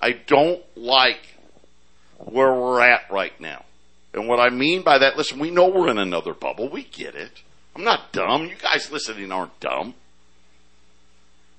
I 0.00 0.12
don't 0.12 0.62
like 0.76 1.20
where 2.18 2.52
we're 2.52 2.82
at 2.82 3.10
right 3.10 3.38
now, 3.40 3.64
and 4.12 4.28
what 4.28 4.40
I 4.40 4.50
mean 4.50 4.82
by 4.82 4.98
that. 4.98 5.16
Listen, 5.16 5.38
we 5.38 5.50
know 5.50 5.68
we're 5.68 5.90
in 5.90 5.98
another 5.98 6.34
bubble. 6.34 6.68
We 6.68 6.84
get 6.84 7.14
it. 7.14 7.42
I'm 7.74 7.84
not 7.84 8.12
dumb. 8.12 8.46
You 8.46 8.56
guys 8.56 8.90
listening 8.90 9.30
aren't 9.32 9.58
dumb, 9.60 9.94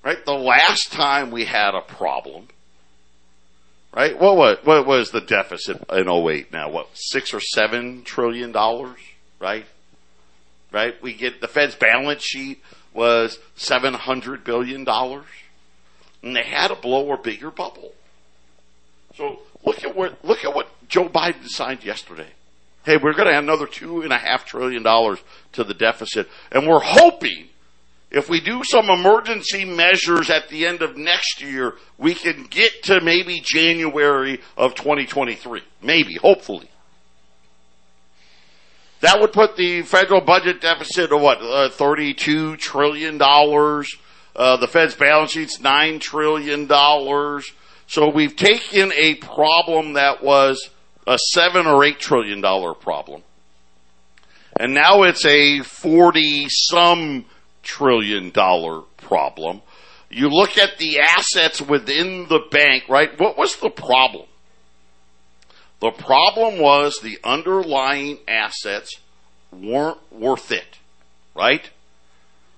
right? 0.04 0.24
The 0.24 0.32
last 0.32 0.92
time 0.92 1.30
we 1.30 1.44
had 1.44 1.74
a 1.74 1.80
problem 1.80 2.48
right? 3.94 4.18
What 4.18 4.36
was 4.36 4.58
what 4.64 4.86
was 4.86 5.10
the 5.10 5.20
deficit 5.20 5.84
in 5.90 6.08
08 6.08 6.52
now? 6.52 6.70
What 6.70 6.88
six 6.94 7.32
or 7.34 7.40
seven 7.40 8.02
trillion 8.02 8.52
dollars, 8.52 8.98
right? 9.40 9.66
Right? 10.70 11.00
We 11.02 11.14
get 11.14 11.40
the 11.40 11.48
Fed's 11.48 11.74
balance 11.74 12.22
sheet 12.22 12.62
was 12.92 13.38
seven 13.56 13.94
hundred 13.94 14.44
billion 14.44 14.84
dollars, 14.84 15.26
and 16.22 16.34
they 16.34 16.42
had 16.42 16.68
to 16.68 16.74
blow 16.74 17.12
a 17.12 17.18
bigger 17.18 17.50
bubble. 17.50 17.92
So 19.16 19.40
look 19.64 19.84
at 19.84 19.96
what 19.96 20.24
look 20.24 20.44
at 20.44 20.54
what 20.54 20.68
Joe 20.88 21.08
Biden 21.08 21.48
signed 21.48 21.84
yesterday. 21.84 22.28
Hey, 22.84 22.96
we're 22.96 23.12
going 23.12 23.28
to 23.28 23.34
add 23.34 23.42
another 23.42 23.66
two 23.66 24.02
and 24.02 24.12
a 24.12 24.16
half 24.16 24.46
trillion 24.46 24.82
dollars 24.82 25.18
to 25.52 25.64
the 25.64 25.74
deficit, 25.74 26.28
and 26.50 26.66
we're 26.66 26.80
hoping 26.80 27.48
if 28.10 28.28
we 28.30 28.40
do 28.40 28.62
some 28.64 28.88
emergency 28.88 29.64
measures 29.64 30.30
at 30.30 30.48
the 30.48 30.66
end 30.66 30.80
of 30.80 30.96
next 30.96 31.42
year, 31.42 31.74
we 31.98 32.14
can 32.14 32.44
get 32.44 32.82
to 32.84 33.00
maybe 33.02 33.40
January 33.40 34.40
of 34.56 34.74
2023. 34.74 35.60
Maybe, 35.82 36.14
hopefully. 36.14 36.70
That 39.00 39.20
would 39.20 39.32
put 39.32 39.56
the 39.56 39.82
federal 39.82 40.22
budget 40.22 40.60
deficit 40.60 41.12
of 41.12 41.20
what, 41.20 41.38
uh, 41.38 41.68
$32 41.68 42.58
trillion. 42.58 43.20
Uh, 43.20 44.56
the 44.56 44.68
Fed's 44.68 44.94
balance 44.94 45.32
sheet's 45.32 45.58
$9 45.58 46.00
trillion. 46.00 46.66
So 47.86 48.08
we've 48.08 48.34
taken 48.34 48.92
a 48.92 49.16
problem 49.16 49.92
that 49.94 50.22
was 50.22 50.70
a 51.06 51.18
7 51.18 51.66
or 51.66 51.82
$8 51.82 51.98
trillion 51.98 52.42
problem. 52.76 53.22
And 54.58 54.74
now 54.74 55.02
it's 55.02 55.24
a 55.24 55.60
40 55.60 56.46
some 56.48 57.26
trillion 57.62 58.30
dollar 58.30 58.82
problem. 58.96 59.62
You 60.10 60.28
look 60.28 60.56
at 60.56 60.78
the 60.78 61.00
assets 61.00 61.60
within 61.60 62.28
the 62.28 62.40
bank, 62.50 62.84
right? 62.88 63.18
What 63.20 63.36
was 63.36 63.56
the 63.56 63.70
problem? 63.70 64.26
The 65.80 65.90
problem 65.90 66.58
was 66.58 67.00
the 67.00 67.18
underlying 67.22 68.18
assets 68.26 68.98
weren't 69.52 69.98
worth 70.12 70.50
it, 70.50 70.78
right? 71.34 71.68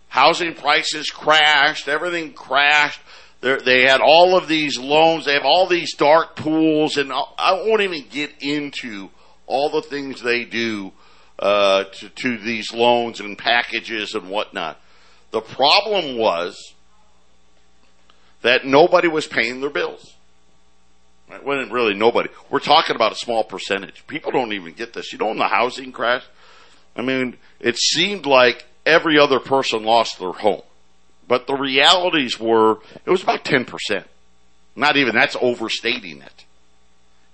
Housing 0.08 0.54
prices 0.54 1.10
crashed, 1.10 1.88
everything 1.88 2.32
crashed. 2.32 3.00
They're, 3.40 3.60
they 3.60 3.82
had 3.82 4.00
all 4.00 4.36
of 4.36 4.48
these 4.48 4.78
loans, 4.78 5.24
they 5.24 5.34
have 5.34 5.44
all 5.44 5.66
these 5.66 5.94
dark 5.94 6.36
pools, 6.36 6.96
and 6.96 7.12
I 7.12 7.62
won't 7.64 7.80
even 7.82 8.04
get 8.10 8.32
into 8.40 9.10
all 9.46 9.70
the 9.70 9.82
things 9.82 10.22
they 10.22 10.44
do 10.44 10.92
uh, 11.38 11.84
to, 11.84 12.08
to 12.08 12.38
these 12.38 12.72
loans 12.72 13.20
and 13.20 13.36
packages 13.36 14.14
and 14.14 14.30
whatnot. 14.30 14.78
The 15.30 15.40
problem 15.40 16.16
was 16.16 16.74
that 18.42 18.64
nobody 18.64 19.08
was 19.08 19.26
paying 19.26 19.60
their 19.60 19.70
bills. 19.70 20.14
Right? 21.30 21.44
Well, 21.44 21.64
really 21.68 21.94
nobody. 21.94 22.28
We're 22.50 22.58
talking 22.58 22.96
about 22.96 23.12
a 23.12 23.16
small 23.16 23.44
percentage. 23.44 24.06
People 24.06 24.32
don't 24.32 24.52
even 24.52 24.72
get 24.72 24.92
this. 24.92 25.12
You 25.12 25.18
know, 25.18 25.30
in 25.30 25.38
the 25.38 25.46
housing 25.46 25.92
crash, 25.92 26.24
I 26.96 27.02
mean, 27.02 27.36
it 27.60 27.78
seemed 27.78 28.26
like 28.26 28.66
every 28.84 29.18
other 29.18 29.38
person 29.38 29.84
lost 29.84 30.18
their 30.18 30.32
home. 30.32 30.62
But 31.28 31.46
the 31.46 31.54
realities 31.54 32.40
were, 32.40 32.78
it 33.06 33.10
was 33.10 33.22
about 33.22 33.44
10%. 33.44 34.04
Not 34.74 34.96
even, 34.96 35.14
that's 35.14 35.36
overstating 35.40 36.22
it. 36.22 36.44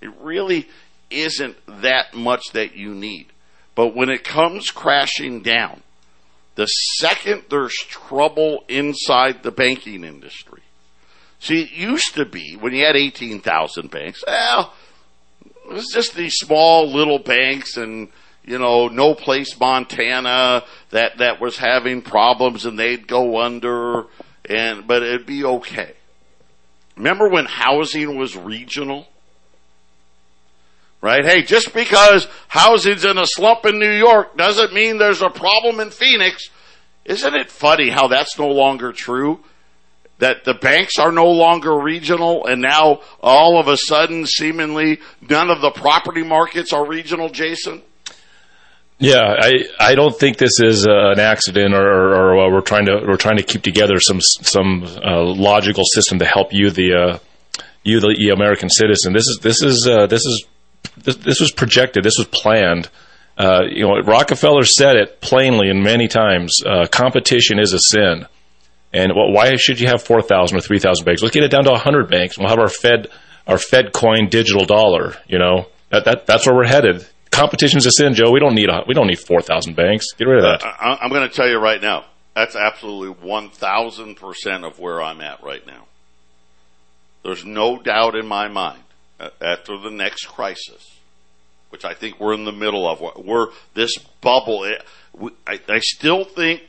It 0.01 0.11
really 0.21 0.67
isn't 1.09 1.57
that 1.81 2.13
much 2.13 2.43
that 2.53 2.75
you 2.75 2.93
need. 2.93 3.27
But 3.73 3.95
when 3.95 4.09
it 4.09 4.23
comes 4.23 4.69
crashing 4.69 5.41
down, 5.41 5.81
the 6.57 6.65
second 6.65 7.43
there's 7.51 7.75
trouble 7.87 8.65
inside 8.67 9.43
the 9.43 9.51
banking 9.51 10.03
industry. 10.03 10.63
See, 11.39 11.61
it 11.61 11.71
used 11.71 12.15
to 12.15 12.25
be 12.25 12.55
when 12.55 12.73
you 12.73 12.83
had 12.83 12.95
18,000 12.95 13.91
banks, 13.91 14.23
well, 14.25 14.73
it 15.45 15.73
was 15.73 15.87
just 15.93 16.15
these 16.15 16.33
small 16.33 16.91
little 16.91 17.19
banks 17.19 17.77
and, 17.77 18.09
you 18.43 18.57
know, 18.57 18.87
no 18.87 19.13
place 19.13 19.57
Montana 19.59 20.63
that, 20.89 21.19
that 21.19 21.39
was 21.39 21.57
having 21.57 22.01
problems 22.01 22.65
and 22.65 22.77
they'd 22.77 23.07
go 23.07 23.39
under 23.39 24.07
and, 24.49 24.87
but 24.87 25.03
it'd 25.03 25.27
be 25.27 25.45
okay. 25.45 25.93
Remember 26.95 27.29
when 27.29 27.45
housing 27.45 28.17
was 28.17 28.35
regional? 28.35 29.07
Right? 30.99 31.23
Hey, 31.23 31.43
just 31.43 31.73
because 31.73 32.27
housing's 32.47 33.05
in 33.05 33.17
a 33.17 33.25
slump 33.25 33.65
in 33.65 33.79
New 33.79 33.91
York 33.91 34.35
doesn't 34.35 34.73
mean 34.73 34.97
there's 34.97 35.21
a 35.21 35.29
problem 35.29 35.79
in 35.79 35.91
Phoenix. 35.91 36.49
Isn't 37.05 37.35
it 37.35 37.51
funny 37.51 37.89
how 37.89 38.07
that's 38.07 38.37
no 38.37 38.47
longer 38.47 38.91
true? 38.91 39.39
That 40.19 40.43
the 40.43 40.55
banks 40.55 40.97
are 40.97 41.11
no 41.11 41.29
longer 41.29 41.77
regional 41.77 42.47
and 42.47 42.61
now 42.61 43.01
all 43.21 43.59
of 43.59 43.67
a 43.67 43.77
sudden 43.77 44.25
seemingly 44.25 44.99
none 45.21 45.51
of 45.51 45.61
the 45.61 45.69
property 45.69 46.23
markets 46.23 46.73
are 46.73 46.85
regional, 46.85 47.29
Jason? 47.29 47.83
Yeah, 48.99 49.35
I 49.39 49.51
I 49.79 49.95
don't 49.95 50.17
think 50.17 50.37
this 50.37 50.59
is 50.59 50.87
uh, 50.87 51.11
an 51.11 51.19
accident, 51.19 51.75
or, 51.75 51.85
or, 51.85 52.15
or 52.15 52.39
uh, 52.39 52.51
we're 52.51 52.61
trying 52.61 52.85
to 52.87 53.03
we're 53.07 53.17
trying 53.17 53.37
to 53.37 53.43
keep 53.43 53.61
together 53.61 53.99
some 53.99 54.19
some 54.21 54.83
uh, 54.83 55.21
logical 55.21 55.83
system 55.85 56.17
to 56.17 56.25
help 56.25 56.51
you 56.51 56.71
the 56.71 56.93
uh, 56.95 57.19
you 57.83 57.99
the 57.99 58.31
American 58.33 58.69
citizen. 58.69 59.13
This 59.13 59.27
is 59.27 59.37
this 59.39 59.61
is 59.61 59.87
uh, 59.87 60.07
this 60.07 60.25
is 60.25 60.47
this, 61.03 61.15
this 61.17 61.39
was 61.39 61.51
projected. 61.51 62.03
This 62.03 62.17
was 62.17 62.27
planned. 62.27 62.89
Uh, 63.37 63.61
you 63.69 63.83
know, 63.83 63.99
Rockefeller 64.01 64.63
said 64.63 64.95
it 64.95 65.21
plainly 65.21 65.69
and 65.69 65.83
many 65.83 66.07
times. 66.07 66.57
Uh, 66.65 66.87
competition 66.87 67.59
is 67.59 67.73
a 67.73 67.79
sin, 67.79 68.25
and 68.91 69.13
well, 69.15 69.31
why 69.31 69.55
should 69.57 69.79
you 69.79 69.87
have 69.87 70.01
four 70.01 70.21
thousand 70.21 70.57
or 70.57 70.61
three 70.61 70.79
thousand 70.79 71.05
banks? 71.05 71.21
Let's 71.21 71.33
get 71.33 71.43
it 71.43 71.51
down 71.51 71.65
to 71.65 71.75
hundred 71.75 72.09
banks. 72.09 72.37
We'll 72.37 72.49
have 72.49 72.59
our 72.59 72.69
Fed, 72.69 73.07
our 73.45 73.59
Fed 73.59 73.93
coin 73.93 74.29
digital 74.29 74.65
dollar. 74.65 75.15
You 75.27 75.37
know, 75.37 75.67
that, 75.91 76.05
that 76.05 76.25
that's 76.25 76.47
where 76.47 76.55
we're 76.55 76.67
headed. 76.67 77.07
Competition 77.29 77.77
is 77.77 77.85
a 77.85 77.91
sin, 77.91 78.15
Joe. 78.15 78.31
We 78.31 78.39
don't 78.39 78.55
need 78.55 78.69
a, 78.69 78.83
we 78.87 78.95
don't 78.95 79.07
need 79.07 79.19
four 79.19 79.41
thousand 79.41 79.75
banks. 79.75 80.13
Get 80.17 80.25
rid 80.25 80.43
of 80.43 80.59
that. 80.59 80.75
I'm 80.79 81.09
going 81.09 81.29
to 81.29 81.33
tell 81.33 81.47
you 81.47 81.59
right 81.59 81.81
now. 81.81 82.05
That's 82.35 82.55
absolutely 82.55 83.27
one 83.27 83.49
thousand 83.49 84.15
percent 84.15 84.65
of 84.65 84.79
where 84.79 85.01
I'm 85.01 85.21
at 85.21 85.43
right 85.43 85.65
now. 85.67 85.85
There's 87.23 87.45
no 87.45 87.77
doubt 87.77 88.15
in 88.15 88.25
my 88.25 88.47
mind 88.47 88.81
Uh, 89.19 89.29
after 89.41 89.79
the 89.79 89.89
next 89.89 90.25
crisis, 90.25 90.99
which 91.71 91.83
I 91.83 91.95
think 91.95 92.19
we're 92.19 92.35
in 92.35 92.45
the 92.45 92.51
middle 92.51 92.87
of. 92.87 93.01
We're 93.25 93.47
this 93.73 93.97
bubble. 94.21 94.63
It, 94.63 94.83
I, 95.47 95.59
I 95.67 95.79
still 95.79 96.23
think, 96.23 96.61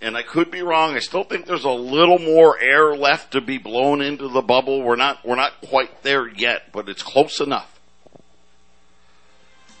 and 0.00 0.16
I 0.16 0.22
could 0.22 0.50
be 0.50 0.62
wrong. 0.62 0.96
I 0.96 0.98
still 0.98 1.22
think 1.22 1.46
there's 1.46 1.62
a 1.62 1.70
little 1.70 2.18
more 2.18 2.58
air 2.60 2.96
left 2.96 3.34
to 3.34 3.40
be 3.40 3.58
blown 3.58 4.02
into 4.02 4.26
the 4.26 4.42
bubble. 4.42 4.82
We're 4.82 4.96
not 4.96 5.24
we're 5.24 5.36
not 5.36 5.60
quite 5.68 6.02
there 6.02 6.26
yet, 6.28 6.72
but 6.72 6.88
it's 6.88 7.04
close 7.04 7.40
enough. 7.40 7.78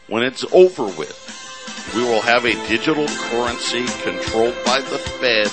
When 0.06 0.22
it's 0.22 0.44
over 0.52 0.84
with, 0.84 1.92
we 1.92 2.04
will 2.04 2.22
have 2.22 2.44
a 2.44 2.52
digital 2.68 3.08
currency 3.08 3.84
controlled 4.04 4.54
by 4.64 4.80
the 4.80 4.98
Fed 4.98 5.50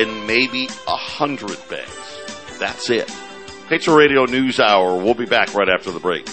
and 0.00 0.26
maybe 0.26 0.68
a 0.88 0.96
hundred 0.96 1.58
banks. 1.68 2.58
That's 2.58 2.90
it. 2.90 3.08
Patriot 3.70 3.96
Radio 3.96 4.24
News 4.24 4.58
Hour. 4.58 4.96
We'll 4.96 5.14
be 5.14 5.26
back 5.26 5.54
right 5.54 5.68
after 5.68 5.92
the 5.92 6.00
break. 6.00 6.26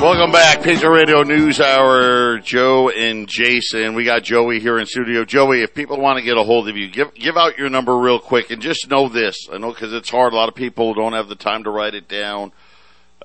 Welcome 0.00 0.30
back, 0.30 0.62
Patriot 0.62 0.88
Radio 0.88 1.24
News 1.24 1.60
Hour. 1.60 2.38
Joe 2.38 2.90
and 2.90 3.26
Jason. 3.26 3.96
We 3.96 4.04
got 4.04 4.22
Joey 4.22 4.60
here 4.60 4.78
in 4.78 4.86
studio. 4.86 5.24
Joey, 5.24 5.62
if 5.62 5.74
people 5.74 6.00
want 6.00 6.18
to 6.18 6.24
get 6.24 6.36
a 6.36 6.44
hold 6.44 6.68
of 6.68 6.76
you, 6.76 6.88
give 6.88 7.12
give 7.14 7.36
out 7.36 7.58
your 7.58 7.68
number 7.68 7.98
real 7.98 8.20
quick, 8.20 8.52
and 8.52 8.62
just 8.62 8.88
know 8.88 9.08
this. 9.08 9.48
I 9.52 9.58
know 9.58 9.72
because 9.72 9.92
it's 9.92 10.10
hard. 10.10 10.32
A 10.32 10.36
lot 10.36 10.48
of 10.48 10.54
people 10.54 10.94
don't 10.94 11.14
have 11.14 11.26
the 11.26 11.34
time 11.34 11.64
to 11.64 11.70
write 11.70 11.94
it 11.96 12.06
down. 12.06 12.52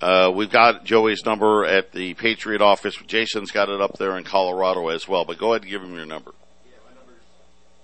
Uh, 0.01 0.31
we've 0.33 0.49
got 0.49 0.85
Joey's 0.85 1.23
number 1.23 1.65
at 1.65 1.91
the 1.91 2.15
Patriot 2.15 2.63
office. 2.63 2.95
Jason's 3.05 3.51
got 3.51 3.69
it 3.69 3.79
up 3.79 3.99
there 3.99 4.17
in 4.17 4.23
Colorado 4.23 4.87
as 4.87 5.07
well. 5.07 5.23
But 5.23 5.37
go 5.37 5.53
ahead 5.53 5.61
and 5.61 5.69
give 5.69 5.83
him 5.83 5.93
your 5.93 6.07
number. 6.07 6.33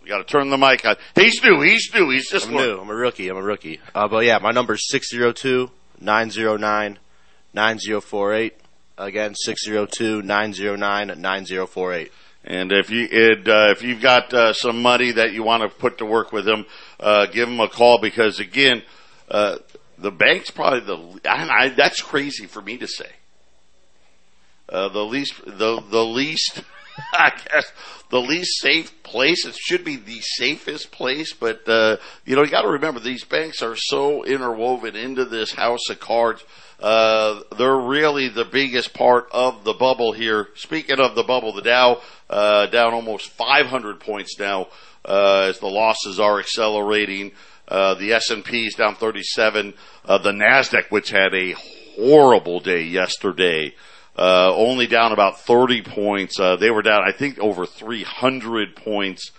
You 0.03 0.09
got 0.09 0.17
to 0.17 0.23
turn 0.23 0.49
the 0.49 0.57
mic 0.57 0.83
on. 0.85 0.95
He's 1.15 1.41
new. 1.43 1.61
He's 1.61 1.89
new. 1.93 2.09
He's 2.09 2.27
just 2.29 2.47
I'm 2.47 2.55
new. 2.55 2.79
I'm 2.79 2.89
a 2.89 2.95
rookie. 2.95 3.29
I'm 3.29 3.37
a 3.37 3.41
rookie. 3.41 3.79
Uh, 3.93 4.07
but 4.07 4.25
yeah, 4.25 4.39
my 4.39 4.49
number 4.51 4.73
is 4.73 4.89
602-909-9048. 6.01 8.51
Again, 8.97 9.35
602-909-9048. 9.47 12.09
And 12.43 12.71
if 12.71 12.89
you 12.89 13.07
it, 13.11 13.47
uh, 13.47 13.69
if 13.69 13.83
you've 13.83 14.01
got 14.01 14.33
uh, 14.33 14.53
some 14.53 14.81
money 14.81 15.11
that 15.11 15.33
you 15.33 15.43
want 15.43 15.61
to 15.61 15.69
put 15.69 15.99
to 15.99 16.05
work 16.05 16.31
with 16.31 16.47
him, 16.47 16.65
uh, 16.99 17.27
give 17.27 17.47
him 17.47 17.59
a 17.59 17.69
call 17.69 17.99
because 18.01 18.39
again, 18.39 18.81
uh, 19.29 19.57
the 19.99 20.09
bank's 20.09 20.49
probably 20.49 20.79
the 20.79 20.97
I, 21.29 21.65
I, 21.65 21.69
that's 21.69 22.01
crazy 22.01 22.47
for 22.47 22.59
me 22.61 22.77
to 22.77 22.87
say. 22.87 23.11
Uh, 24.67 24.89
the 24.89 25.05
least 25.05 25.35
the 25.45 25.83
the 25.91 26.03
least 26.03 26.63
I 27.13 27.31
guess 27.49 27.71
the 28.09 28.21
least 28.21 28.61
safe 28.61 29.03
place. 29.03 29.45
It 29.45 29.55
should 29.55 29.83
be 29.83 29.95
the 29.95 30.19
safest 30.21 30.91
place, 30.91 31.33
but 31.33 31.67
uh, 31.67 31.97
you 32.25 32.35
know 32.35 32.43
you 32.43 32.51
got 32.51 32.63
to 32.63 32.69
remember 32.69 32.99
these 32.99 33.23
banks 33.23 33.61
are 33.61 33.75
so 33.75 34.23
interwoven 34.23 34.95
into 34.95 35.25
this 35.25 35.53
house 35.53 35.89
of 35.89 35.99
cards. 35.99 36.43
Uh, 36.79 37.41
they're 37.57 37.75
really 37.75 38.27
the 38.27 38.45
biggest 38.45 38.93
part 38.93 39.27
of 39.31 39.63
the 39.63 39.73
bubble 39.73 40.13
here. 40.13 40.49
Speaking 40.55 40.99
of 40.99 41.15
the 41.15 41.23
bubble, 41.23 41.53
the 41.53 41.61
Dow 41.61 42.01
uh, 42.29 42.65
down 42.67 42.93
almost 42.93 43.29
500 43.29 43.99
points 43.99 44.39
now 44.39 44.67
uh, 45.05 45.47
as 45.49 45.59
the 45.59 45.67
losses 45.67 46.19
are 46.19 46.39
accelerating. 46.39 47.33
Uh, 47.67 47.93
the 47.93 48.13
S&P 48.13 48.65
is 48.65 48.73
down 48.73 48.95
37. 48.95 49.73
Uh, 50.05 50.17
the 50.17 50.31
Nasdaq, 50.31 50.89
which 50.89 51.09
had 51.09 51.33
a 51.33 51.53
horrible 51.95 52.59
day 52.59 52.83
yesterday, 52.83 53.73
uh, 54.17 54.53
only 54.55 54.87
down 54.87 55.11
about 55.11 55.41
30 55.41 55.83
points. 55.83 56.39
Uh, 56.39 56.55
they 56.55 56.69
were 56.69 56.81
down, 56.81 57.03
I 57.07 57.11
think, 57.11 57.39
over 57.39 57.65
300 57.65 58.75
points. 58.75 59.31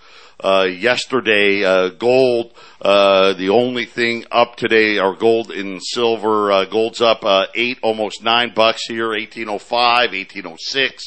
Uh, 0.43 0.65
yesterday, 0.65 1.65
uh, 1.65 1.91
gold, 1.91 2.53
uh, 2.81 3.33
the 3.35 3.51
only 3.51 3.85
thing 3.85 4.25
up 4.33 4.57
today 4.57 4.99
are 4.99 5.15
gold 5.15 5.53
and 5.53 5.81
silver. 5.81 6.51
Uh, 6.51 6.65
gold's 6.65 7.01
up, 7.01 7.25
uh, 7.25 7.47
eight, 7.55 7.79
almost 7.83 8.25
nine 8.25 8.53
bucks 8.53 8.83
here, 8.89 9.11
1805, 9.11 10.11
1806. 10.11 11.05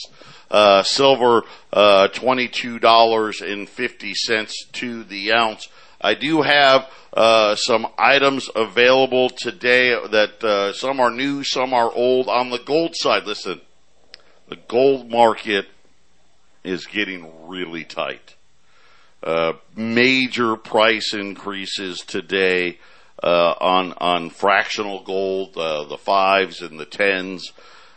Uh, 0.50 0.82
silver, 0.84 1.44
uh, 1.74 2.08
$22.50 2.14 4.72
to 4.72 5.04
the 5.04 5.34
ounce. 5.34 5.68
I 6.02 6.14
do 6.14 6.42
have 6.42 6.90
uh, 7.14 7.56
some 7.56 7.88
items 7.98 8.50
available 8.56 9.30
today 9.30 9.90
that 9.90 10.44
uh, 10.44 10.74
some 10.74 11.00
are 11.00 11.12
new, 11.12 11.44
some 11.44 11.74
are 11.74 11.92
old. 11.92 12.28
On 12.28 12.50
the 12.50 12.60
gold 12.60 12.96
side, 12.96 13.26
listen, 13.26 13.62
the 14.50 14.58
gold 14.68 15.10
market 15.10 15.68
is 16.64 16.86
getting 16.86 17.48
really 17.48 17.84
tight. 17.84 18.36
Uh, 19.24 19.54
major 19.76 20.56
price 20.56 21.14
increases 21.14 22.02
today 22.02 22.78
uh, 23.24 23.54
on 23.60 23.94
on 23.94 24.30
fractional 24.30 25.02
gold, 25.04 25.58
uh, 25.58 25.84
the 25.86 25.98
fives 25.98 26.62
and 26.62 26.80
the 26.80 26.86
tens. 26.86 27.52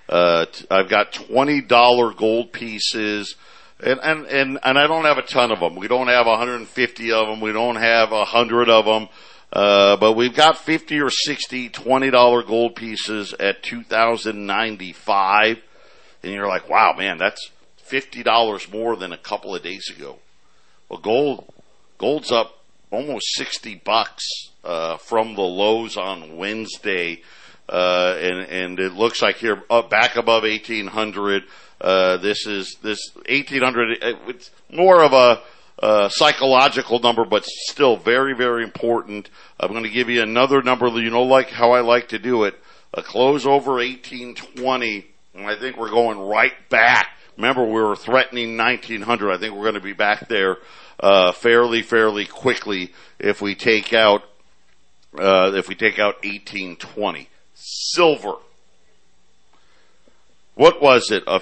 Uh, 0.08 0.46
I've 0.70 0.88
got 0.88 1.12
twenty 1.12 1.60
dollar 1.60 2.14
gold 2.14 2.52
pieces, 2.52 3.34
and, 3.80 4.00
and 4.00 4.26
and 4.26 4.58
and 4.62 4.78
I 4.78 4.86
don't 4.86 5.04
have 5.04 5.18
a 5.18 5.22
ton 5.22 5.52
of 5.52 5.60
them. 5.60 5.76
We 5.76 5.88
don't 5.88 6.08
have 6.08 6.26
150 6.26 7.12
of 7.12 7.28
them. 7.28 7.40
We 7.40 7.52
don't 7.52 7.76
have 7.76 8.12
a 8.12 8.24
hundred 8.24 8.68
of 8.68 8.84
them. 8.84 9.08
Uh, 9.52 9.96
but 9.96 10.12
we've 10.12 10.34
got 10.34 10.58
50 10.58 11.00
or 11.00 11.10
60 11.10 11.70
$20 11.70 12.46
gold 12.46 12.76
pieces 12.76 13.34
at 13.40 13.62
2095. 13.62 15.58
And 16.22 16.32
you're 16.32 16.48
like, 16.48 16.68
wow, 16.68 16.94
man, 16.96 17.16
that's 17.18 17.50
$50 17.88 18.72
more 18.72 18.96
than 18.96 19.12
a 19.12 19.18
couple 19.18 19.54
of 19.54 19.62
days 19.62 19.88
ago. 19.88 20.18
Well, 20.88 21.00
gold, 21.00 21.50
gold's 21.96 22.30
up 22.30 22.58
almost 22.90 23.34
60 23.36 23.76
bucks, 23.84 24.24
uh, 24.64 24.96
from 24.98 25.34
the 25.34 25.42
lows 25.42 25.96
on 25.96 26.36
Wednesday. 26.36 27.22
Uh, 27.68 28.16
and, 28.20 28.38
and 28.50 28.80
it 28.80 28.92
looks 28.92 29.22
like 29.22 29.36
here 29.36 29.62
up 29.70 29.88
back 29.90 30.16
above 30.16 30.42
1800. 30.42 31.44
Uh, 31.80 32.16
this 32.18 32.46
is, 32.46 32.76
this 32.82 32.98
1800, 33.14 34.02
uh, 34.02 34.12
it's 34.26 34.50
more 34.70 35.02
of 35.02 35.12
a, 35.12 35.40
uh, 35.80 36.08
psychological 36.08 36.98
number, 36.98 37.24
but 37.24 37.44
still 37.46 37.96
very, 37.96 38.34
very 38.34 38.64
important. 38.64 39.30
I'm 39.60 39.70
going 39.70 39.84
to 39.84 39.90
give 39.90 40.08
you 40.08 40.22
another 40.22 40.60
number, 40.62 40.88
you 40.88 41.10
know, 41.10 41.22
like 41.22 41.50
how 41.50 41.72
I 41.72 41.80
like 41.80 42.08
to 42.08 42.18
do 42.18 42.44
it. 42.44 42.58
A 42.94 43.02
close 43.02 43.46
over 43.46 43.74
1820, 43.74 45.06
and 45.34 45.46
I 45.46 45.56
think 45.56 45.76
we're 45.76 45.90
going 45.90 46.18
right 46.18 46.54
back. 46.68 47.10
Remember, 47.36 47.64
we 47.64 47.80
were 47.80 47.94
threatening 47.94 48.56
1900. 48.56 49.32
I 49.32 49.38
think 49.38 49.54
we're 49.54 49.62
going 49.62 49.74
to 49.74 49.80
be 49.80 49.92
back 49.92 50.28
there, 50.28 50.56
uh, 50.98 51.30
fairly, 51.32 51.82
fairly 51.82 52.24
quickly 52.24 52.92
if 53.20 53.40
we 53.40 53.54
take 53.54 53.92
out, 53.92 54.22
uh, 55.16 55.52
if 55.54 55.68
we 55.68 55.76
take 55.76 56.00
out 56.00 56.16
1820. 56.24 57.28
Silver. 57.54 58.34
What 60.54 60.82
was 60.82 61.12
it? 61.12 61.22
A 61.28 61.38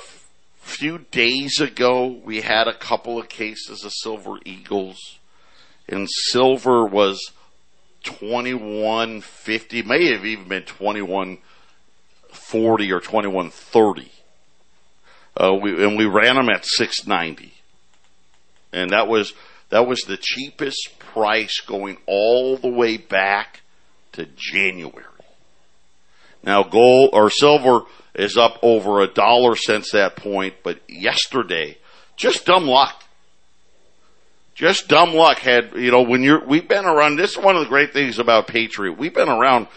few 0.67 0.99
days 1.11 1.61
ago, 1.61 2.21
we 2.25 2.41
had 2.41 2.67
a 2.67 2.75
couple 2.75 3.19
of 3.19 3.29
cases 3.29 3.85
of 3.85 3.93
silver 3.93 4.39
eagles, 4.45 5.19
and 5.89 6.09
silver 6.11 6.85
was 6.85 7.31
2150, 8.03 9.83
may 9.83 10.13
have 10.13 10.25
even 10.25 10.49
been 10.49 10.65
2140 10.65 12.93
or 12.93 13.01
2130. 13.01 14.11
Uh, 15.39 15.55
we, 15.55 15.85
and 15.85 15.97
we 15.97 16.07
ran 16.07 16.35
them 16.37 16.49
at 16.49 16.65
690. 16.65 17.53
And 18.73 18.91
that 18.91 19.07
was, 19.07 19.35
that 19.71 19.87
was 19.87 20.01
the 20.01 20.19
cheapest 20.21 20.99
price 20.99 21.61
going 21.61 21.99
all 22.07 22.57
the 22.57 22.69
way 22.69 22.97
back 22.97 23.61
to 24.13 24.27
January. 24.37 25.05
Now 26.43 26.63
gold 26.63 27.11
or 27.13 27.31
silver 27.31 27.83
is 28.17 28.37
up 28.37 28.59
over 28.63 29.01
a 29.01 29.07
dollar 29.07 29.55
since 29.57 29.93
that 29.93 30.17
point, 30.17 30.55
but 30.63 30.81
yesterday, 30.89 31.79
just 32.17 32.47
dumb 32.47 32.67
luck. 32.67 33.05
Just 34.55 34.89
dumb 34.89 35.13
luck 35.13 35.39
had, 35.39 35.75
you 35.75 35.91
know, 35.91 36.01
when 36.01 36.23
you're, 36.23 36.43
we've 36.43 36.67
been 36.67 36.87
around, 36.87 37.17
this 37.17 37.33
is 37.33 37.39
one 37.39 37.57
of 37.57 37.63
the 37.63 37.69
great 37.69 37.93
things 37.93 38.19
about 38.19 38.47
Patriot. 38.47 38.97
We've 38.97 39.13
been 39.13 39.29
around 39.29 39.69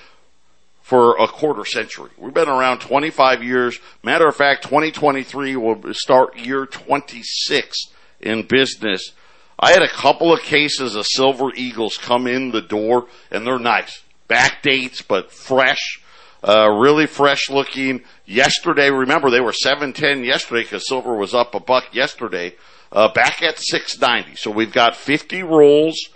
for 0.82 1.18
a 1.22 1.28
quarter 1.28 1.66
century. 1.66 2.10
We've 2.18 2.34
been 2.34 2.48
around 2.48 2.80
25 2.80 3.44
years. 3.44 3.78
Matter 4.04 4.28
of 4.28 4.36
fact, 4.38 4.64
2023 4.64 5.58
will 5.58 5.94
start 5.94 6.38
year 6.38 6.66
26 6.66 7.78
in 8.22 8.44
business. 8.44 9.12
I 9.60 9.72
had 9.72 9.84
a 9.84 9.90
couple 9.90 10.34
of 10.34 10.42
cases 10.42 10.96
of 10.96 11.06
Silver 11.06 11.52
Eagles 11.54 11.98
come 11.98 12.26
in 12.26 12.52
the 12.52 12.62
door 12.62 13.08
and 13.30 13.46
they're 13.46 13.60
nice. 13.60 14.02
Back 14.30 14.64
dates, 14.64 15.02
but 15.02 15.32
fresh. 15.32 16.02
Uh, 16.42 16.70
really 16.70 17.06
fresh 17.06 17.50
looking. 17.50 18.02
Yesterday, 18.26 18.90
remember 18.90 19.30
they 19.30 19.42
were 19.42 19.54
710 19.54 20.24
yesterday 20.24 20.64
because 20.64 20.88
silver 20.88 21.16
was 21.16 21.34
up 21.34 21.54
a 21.54 21.60
buck 21.60 21.94
yesterday. 21.94 22.56
Uh, 22.92 23.12
back 23.12 23.44
at 23.44 23.60
690. 23.60 24.36
So 24.36 24.50
we've 24.50 24.72
got 24.72 24.96
50 24.96 25.44
rolls 25.44 26.10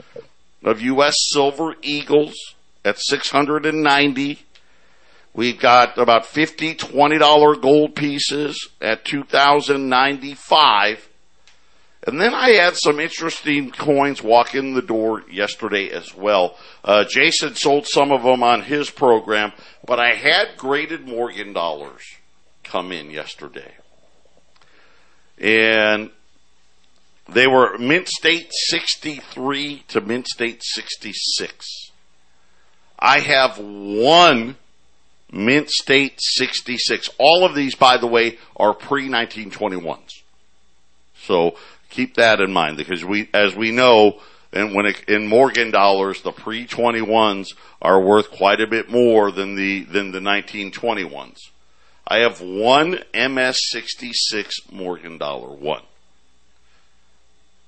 of 0.64 0.82
U.S. 0.82 1.16
silver 1.32 1.76
eagles 1.82 2.34
at 2.86 3.00
690. 3.00 4.40
We've 5.34 5.60
got 5.60 5.98
about 5.98 6.26
50 6.26 6.76
$20 6.76 7.62
gold 7.62 7.96
pieces 7.96 8.70
at 8.82 9.06
2095. 9.06 11.10
And 12.06 12.20
then 12.20 12.34
I 12.34 12.50
had 12.52 12.76
some 12.76 13.00
interesting 13.00 13.72
coins 13.72 14.22
walk 14.22 14.56
in 14.56 14.74
the 14.74 14.82
door 14.82 15.24
yesterday 15.32 15.90
as 15.90 16.14
well. 16.14 16.58
Uh, 16.84 17.06
Jason 17.06 17.56
sold 17.56 17.88
some 17.88 18.12
of 18.12 18.24
them 18.24 18.44
on 18.44 18.62
his 18.62 18.90
program, 18.90 19.54
but 19.86 20.00
I 20.00 20.16
had 20.16 20.58
graded 20.58 21.08
Morgan 21.08 21.54
dollars 21.54 22.02
come 22.64 22.92
in 22.92 23.10
yesterday. 23.10 23.72
And 25.38 26.10
they 27.30 27.48
were 27.48 27.78
mint 27.78 28.10
state 28.10 28.50
63 28.52 29.86
to 29.88 30.02
mint 30.02 30.28
state 30.28 30.62
66. 30.62 31.92
I 33.00 33.20
have 33.20 33.58
one 33.60 34.58
mint 35.32 35.70
state 35.70 36.16
66. 36.18 37.10
All 37.18 37.46
of 37.46 37.56
these, 37.56 37.76
by 37.76 37.98
the 37.98 38.08
way, 38.08 38.40
are 38.58 38.74
pre 38.74 39.08
1921s. 39.08 40.22
So 41.16 41.56
keep 41.94 42.16
that 42.16 42.42
in 42.42 42.52
mind 42.52 42.78
because 42.78 43.06
we, 43.06 43.30
as 43.34 43.56
we 43.56 43.72
know, 43.72 44.20
and 44.52 44.74
when 44.74 44.88
it, 44.88 45.04
in 45.08 45.28
Morgan 45.28 45.72
dollars, 45.72 46.22
the 46.22 46.32
pre 46.32 46.68
21s 46.68 47.56
are 47.82 48.02
worth 48.02 48.32
quite 48.32 48.60
a 48.62 48.68
bit 48.68 48.90
more 48.90 49.32
than 49.32 49.56
the, 49.56 49.84
than 49.84 50.12
the 50.12 50.20
1921s. 50.20 51.38
I 52.08 52.20
have 52.20 52.42
one 52.42 53.00
MS66 53.14 54.72
Morgan 54.72 55.18
dollar, 55.18 55.50
one. 55.50 55.84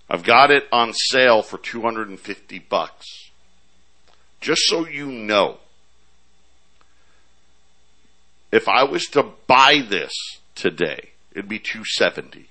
I've 0.09 0.23
got 0.23 0.51
it 0.51 0.67
on 0.71 0.93
sale 0.93 1.41
for 1.41 1.57
250 1.57 2.59
bucks. 2.59 3.31
Just 4.41 4.63
so 4.67 4.87
you 4.87 5.07
know, 5.07 5.57
if 8.51 8.67
I 8.67 8.83
was 8.83 9.05
to 9.07 9.23
buy 9.47 9.83
this 9.87 10.13
today, 10.53 11.11
it'd 11.31 11.49
be 11.49 11.59
270. 11.59 12.47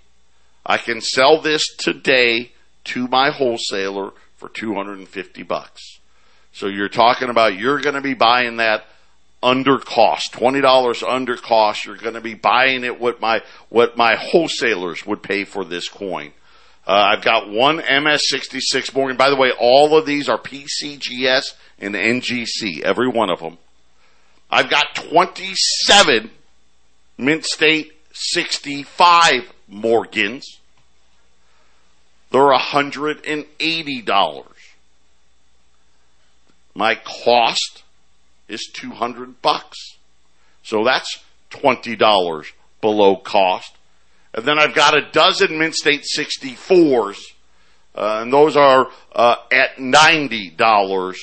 I 0.66 0.78
can 0.78 1.00
sell 1.00 1.40
this 1.40 1.66
today 1.76 2.52
to 2.84 3.08
my 3.08 3.30
wholesaler 3.30 4.12
for 4.36 4.48
250 4.48 5.42
bucks. 5.42 6.00
So 6.52 6.66
you're 6.66 6.88
talking 6.88 7.28
about 7.28 7.58
you're 7.58 7.80
going 7.80 7.96
to 7.96 8.00
be 8.00 8.14
buying 8.14 8.58
that 8.58 8.84
under 9.42 9.78
cost, 9.78 10.32
$20 10.32 11.02
under 11.06 11.36
cost. 11.36 11.84
You're 11.84 11.96
going 11.96 12.14
to 12.14 12.20
be 12.20 12.34
buying 12.34 12.84
it 12.84 13.00
what 13.00 13.20
my, 13.20 13.42
what 13.68 13.96
my 13.96 14.16
wholesalers 14.16 15.04
would 15.04 15.22
pay 15.22 15.44
for 15.44 15.64
this 15.64 15.88
coin. 15.88 16.32
Uh, 16.86 17.14
I've 17.16 17.24
got 17.24 17.48
one 17.48 17.78
MS66 17.80 18.94
Morgan. 18.94 19.16
By 19.16 19.30
the 19.30 19.36
way, 19.36 19.52
all 19.58 19.96
of 19.96 20.06
these 20.06 20.28
are 20.28 20.38
PCGS 20.38 21.54
and 21.78 21.94
NGC, 21.94 22.80
every 22.82 23.08
one 23.08 23.30
of 23.30 23.40
them. 23.40 23.58
I've 24.50 24.70
got 24.70 24.94
27 24.94 26.30
Mint 27.18 27.44
State 27.44 27.92
65 28.12 29.53
Morgans. 29.68 30.58
They're 32.30 32.42
$180. 32.42 34.44
My 36.74 36.94
cost 36.96 37.82
is 38.48 38.68
200 38.72 39.40
bucks. 39.40 39.96
So 40.62 40.84
that's 40.84 41.22
$20 41.50 42.46
below 42.80 43.16
cost. 43.16 43.76
And 44.34 44.44
then 44.44 44.58
I've 44.58 44.74
got 44.74 44.96
a 44.96 45.08
dozen 45.12 45.58
Mint 45.58 45.74
State 45.74 46.04
64s, 46.18 47.18
uh, 47.94 48.20
and 48.22 48.32
those 48.32 48.56
are 48.56 48.88
uh, 49.14 49.36
at 49.52 49.76
$90 49.76 51.16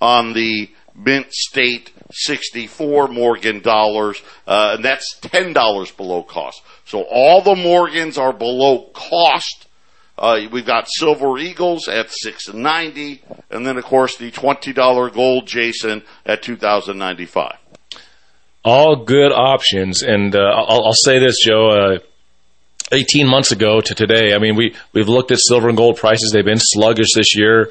on 0.00 0.32
the 0.32 0.68
Mint 0.96 1.32
State 1.32 1.92
64 2.12 3.08
Morgan 3.08 3.60
dollars, 3.60 4.20
uh, 4.46 4.72
and 4.74 4.84
that's 4.84 5.18
$10 5.20 5.96
below 5.96 6.22
cost. 6.22 6.62
So 6.84 7.02
all 7.02 7.42
the 7.42 7.56
Morgans 7.56 8.18
are 8.18 8.32
below 8.32 8.90
cost. 8.92 9.66
Uh, 10.18 10.40
we've 10.50 10.66
got 10.66 10.86
Silver 10.88 11.38
Eagles 11.38 11.88
at 11.88 12.10
690, 12.10 13.22
and 13.50 13.66
then 13.66 13.76
of 13.76 13.84
course 13.84 14.16
the 14.16 14.30
$20 14.30 15.12
gold 15.12 15.46
Jason 15.46 16.02
at 16.24 16.42
2095. 16.42 17.56
All 18.64 18.96
good 19.04 19.32
options, 19.32 20.02
and 20.02 20.34
uh, 20.34 20.38
I'll, 20.38 20.86
I'll 20.86 20.92
say 20.92 21.18
this, 21.18 21.38
Joe. 21.40 21.68
Uh, 21.68 21.98
18 22.92 23.26
months 23.26 23.50
ago 23.50 23.80
to 23.80 23.94
today. 23.94 24.32
I 24.32 24.38
mean, 24.38 24.54
we 24.54 24.74
we've 24.92 25.08
looked 25.08 25.32
at 25.32 25.38
silver 25.40 25.68
and 25.68 25.76
gold 25.76 25.96
prices; 25.96 26.30
they've 26.32 26.44
been 26.44 26.58
sluggish 26.58 27.14
this 27.14 27.36
year. 27.36 27.70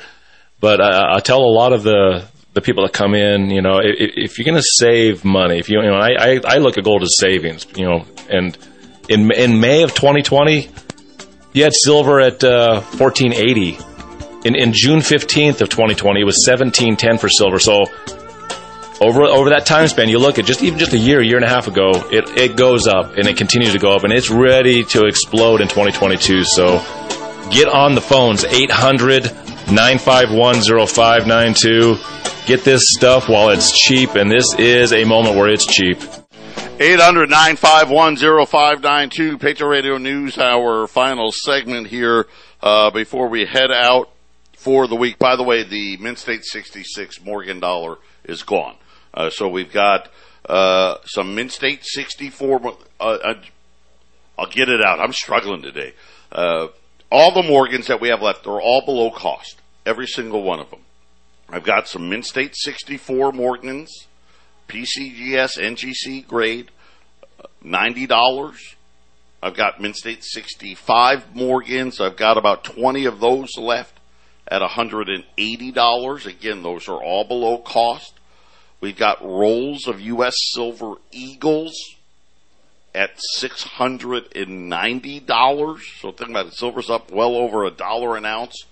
But 0.60 0.82
uh, 0.82 1.14
I 1.14 1.20
tell 1.20 1.40
a 1.40 1.52
lot 1.52 1.74
of 1.74 1.84
the 1.84 2.28
the 2.56 2.62
people 2.62 2.84
that 2.84 2.94
come 2.94 3.14
in, 3.14 3.50
you 3.50 3.62
know, 3.62 3.80
if, 3.80 4.14
if 4.16 4.40
you're 4.40 4.46
going 4.46 4.56
to 4.56 4.64
save 4.64 5.26
money, 5.26 5.60
if 5.60 5.70
you 5.70 5.82
you 5.82 5.90
know, 5.90 5.98
I, 5.98 6.16
I 6.18 6.42
I 6.46 6.58
look 6.58 6.78
at 6.78 6.86
gold 6.86 7.04
as 7.04 7.16
savings, 7.20 7.68
you 7.76 7.86
know, 7.86 8.06
and 8.30 8.58
in 9.10 9.30
in 9.32 9.60
May 9.60 9.84
of 9.84 9.94
2020, 9.94 10.70
you 11.54 11.64
had 11.64 11.74
silver 11.74 12.20
at 12.22 12.44
uh, 12.44 12.82
1480. 12.82 13.78
In 14.46 14.56
in 14.56 14.72
June 14.74 15.00
15th 15.00 15.62
of 15.62 15.70
2020, 15.70 16.22
it 16.22 16.24
was 16.24 16.46
1710 16.48 17.18
for 17.18 17.28
silver. 17.28 17.60
So 17.60 17.88
over 19.02 19.24
over 19.24 19.50
that 19.50 19.66
time 19.66 19.88
span, 19.90 20.08
you 20.08 20.20
look 20.20 20.40
at 20.40 20.46
just 20.46 20.64
even 20.64 20.80
just 20.80 20.94
a 20.94 20.98
year, 20.98 21.22
year 21.22 21.36
and 21.36 21.46
a 21.46 21.50
half 21.50 21.68
ago, 21.68 21.92
it 22.10 22.30
it 22.38 22.56
goes 22.56 22.88
up 22.88 23.18
and 23.18 23.28
it 23.28 23.36
continues 23.36 23.74
to 23.74 23.80
go 23.80 23.94
up, 23.94 24.06
and 24.06 24.14
it's 24.14 24.30
ready 24.30 24.86
to 24.86 25.08
explode 25.08 25.60
in 25.60 25.68
2022. 25.68 26.46
So 26.46 26.78
get 27.52 27.68
on 27.68 27.96
the 27.96 28.02
phones 28.02 28.46
800 28.46 29.45
951 29.72 30.88
0592. 30.88 31.98
Get 32.46 32.64
this 32.64 32.84
stuff 32.88 33.28
while 33.28 33.50
it's 33.50 33.78
cheap, 33.78 34.14
and 34.16 34.30
this 34.30 34.54
is 34.60 34.94
a 34.94 35.04
moment 35.06 35.36
where 35.36 35.50
it's 35.50 35.66
cheap. 35.66 35.98
800 36.80 37.30
951 37.30 38.18
0592. 38.46 39.38
Patriot 39.40 39.70
Radio 39.70 39.98
News, 39.98 40.38
Hour, 40.38 40.88
final 40.88 41.32
segment 41.32 41.88
here 41.88 42.28
uh, 42.62 42.92
before 42.92 43.28
we 43.28 43.46
head 43.46 43.72
out 43.72 44.10
for 44.54 44.88
the 44.88 44.96
week. 44.96 45.18
By 45.18 45.36
the 45.36 45.44
way, 45.44 45.64
the 45.64 45.98
Mint 45.98 46.20
State 46.20 46.46
66 46.46 47.24
Morgan 47.24 47.60
dollar 47.60 47.98
is 48.24 48.44
gone. 48.44 48.76
Uh, 49.14 49.32
so 49.32 49.48
we've 49.48 49.72
got 49.72 50.10
uh, 50.48 50.98
some 51.06 51.34
Mint 51.34 51.52
State 51.52 51.84
64. 51.84 52.62
Uh, 53.00 53.04
uh, 53.04 53.34
I'll 54.38 54.48
get 54.48 54.70
it 54.70 54.86
out. 54.86 55.00
I'm 55.00 55.14
struggling 55.14 55.64
today. 55.64 55.94
All 57.12 57.32
the 57.32 57.44
Morgans 57.44 57.88
that 57.88 58.02
we 58.02 58.10
have 58.10 58.22
left 58.22 58.48
are 58.48 58.62
all 58.62 58.84
below 58.84 59.12
cost. 59.12 59.62
Every 59.86 60.08
single 60.08 60.44
one 60.44 60.60
of 60.60 60.70
them. 60.72 60.82
I've 61.50 61.64
got 61.64 61.88
some 61.88 62.10
Mint 62.10 62.26
State 62.26 62.56
64 62.56 63.32
Morgans, 63.32 64.08
PCGS 64.68 65.60
NGC 65.60 66.26
grade, 66.28 66.72
$90. 67.64 68.58
I've 69.44 69.56
got 69.56 69.80
Mint 69.80 69.96
State 69.96 70.24
65 70.24 71.36
Morgans. 71.36 72.02
I've 72.02 72.18
got 72.18 72.38
about 72.38 72.64
20 72.64 73.06
of 73.06 73.20
those 73.20 73.58
left 73.58 74.00
at 74.48 74.64
$180. 74.64 76.26
Again, 76.26 76.64
those 76.64 76.90
are 76.90 77.04
all 77.04 77.24
below 77.24 77.60
cost. 77.60 78.14
We've 78.82 78.98
got 78.98 79.24
rolls 79.24 79.88
of 79.88 80.02
U.S. 80.02 80.36
Silver 80.54 80.96
Eagles 81.12 81.95
at 82.96 83.20
$690. 83.38 85.80
So 86.00 86.12
think 86.12 86.32
about 86.32 86.48
it. 86.48 86.54
Silver's 86.54 86.90
up 86.90 87.12
well 87.12 87.36
over 87.36 87.66
a 87.66 87.72
dollar 87.72 88.18
an 88.18 88.26
ounce. 88.26 88.66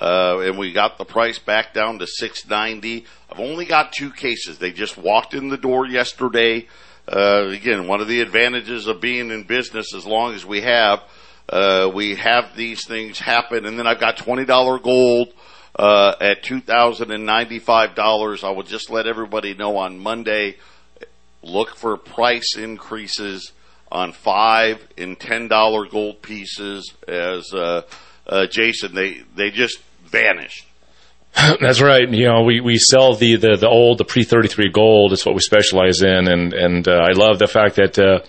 Uh, 0.00 0.40
and 0.40 0.58
we 0.58 0.72
got 0.72 0.98
the 0.98 1.04
price 1.04 1.38
back 1.38 1.72
down 1.72 2.00
to 2.00 2.06
690. 2.06 3.06
I've 3.30 3.40
only 3.40 3.64
got 3.64 3.92
two 3.92 4.10
cases. 4.10 4.58
They 4.58 4.72
just 4.72 4.98
walked 4.98 5.32
in 5.32 5.48
the 5.48 5.56
door 5.56 5.86
yesterday. 5.86 6.66
Uh, 7.10 7.46
again, 7.48 7.86
one 7.86 8.00
of 8.00 8.08
the 8.08 8.20
advantages 8.20 8.88
of 8.88 9.00
being 9.00 9.30
in 9.30 9.44
business 9.44 9.94
as 9.94 10.04
long 10.04 10.34
as 10.34 10.44
we 10.44 10.60
have, 10.62 11.02
uh, 11.48 11.90
we 11.94 12.16
have 12.16 12.54
these 12.56 12.84
things 12.86 13.18
happen. 13.18 13.64
And 13.64 13.78
then 13.78 13.86
I've 13.86 14.00
got 14.00 14.18
$20 14.18 14.82
gold, 14.82 15.32
uh, 15.78 16.14
at 16.20 16.42
$2,095. 16.42 18.44
I 18.44 18.50
will 18.50 18.64
just 18.64 18.90
let 18.90 19.06
everybody 19.06 19.54
know 19.54 19.78
on 19.78 19.98
Monday, 19.98 20.56
look 21.42 21.74
for 21.76 21.96
price 21.96 22.54
increases 22.56 23.52
on 23.90 24.12
five 24.12 24.86
and 24.98 25.18
ten 25.18 25.48
dollar 25.48 25.86
gold 25.86 26.22
pieces 26.22 26.92
as 27.06 27.52
uh, 27.52 27.82
uh, 28.26 28.46
Jason 28.46 28.94
they 28.94 29.22
they 29.34 29.50
just 29.50 29.78
vanished. 30.04 30.66
That's 31.60 31.82
right. 31.82 32.08
You 32.08 32.28
know, 32.28 32.42
we, 32.42 32.60
we 32.60 32.78
sell 32.78 33.14
the, 33.14 33.36
the, 33.36 33.56
the 33.56 33.68
old, 33.68 33.98
the 33.98 34.04
pre 34.04 34.24
33 34.24 34.70
gold. 34.70 35.12
It's 35.12 35.26
what 35.26 35.34
we 35.34 35.40
specialize 35.40 36.00
in. 36.00 36.28
And, 36.28 36.54
and 36.54 36.88
uh, 36.88 36.92
I 36.92 37.12
love 37.12 37.38
the 37.38 37.46
fact 37.46 37.76
that 37.76 37.98
uh, 37.98 38.20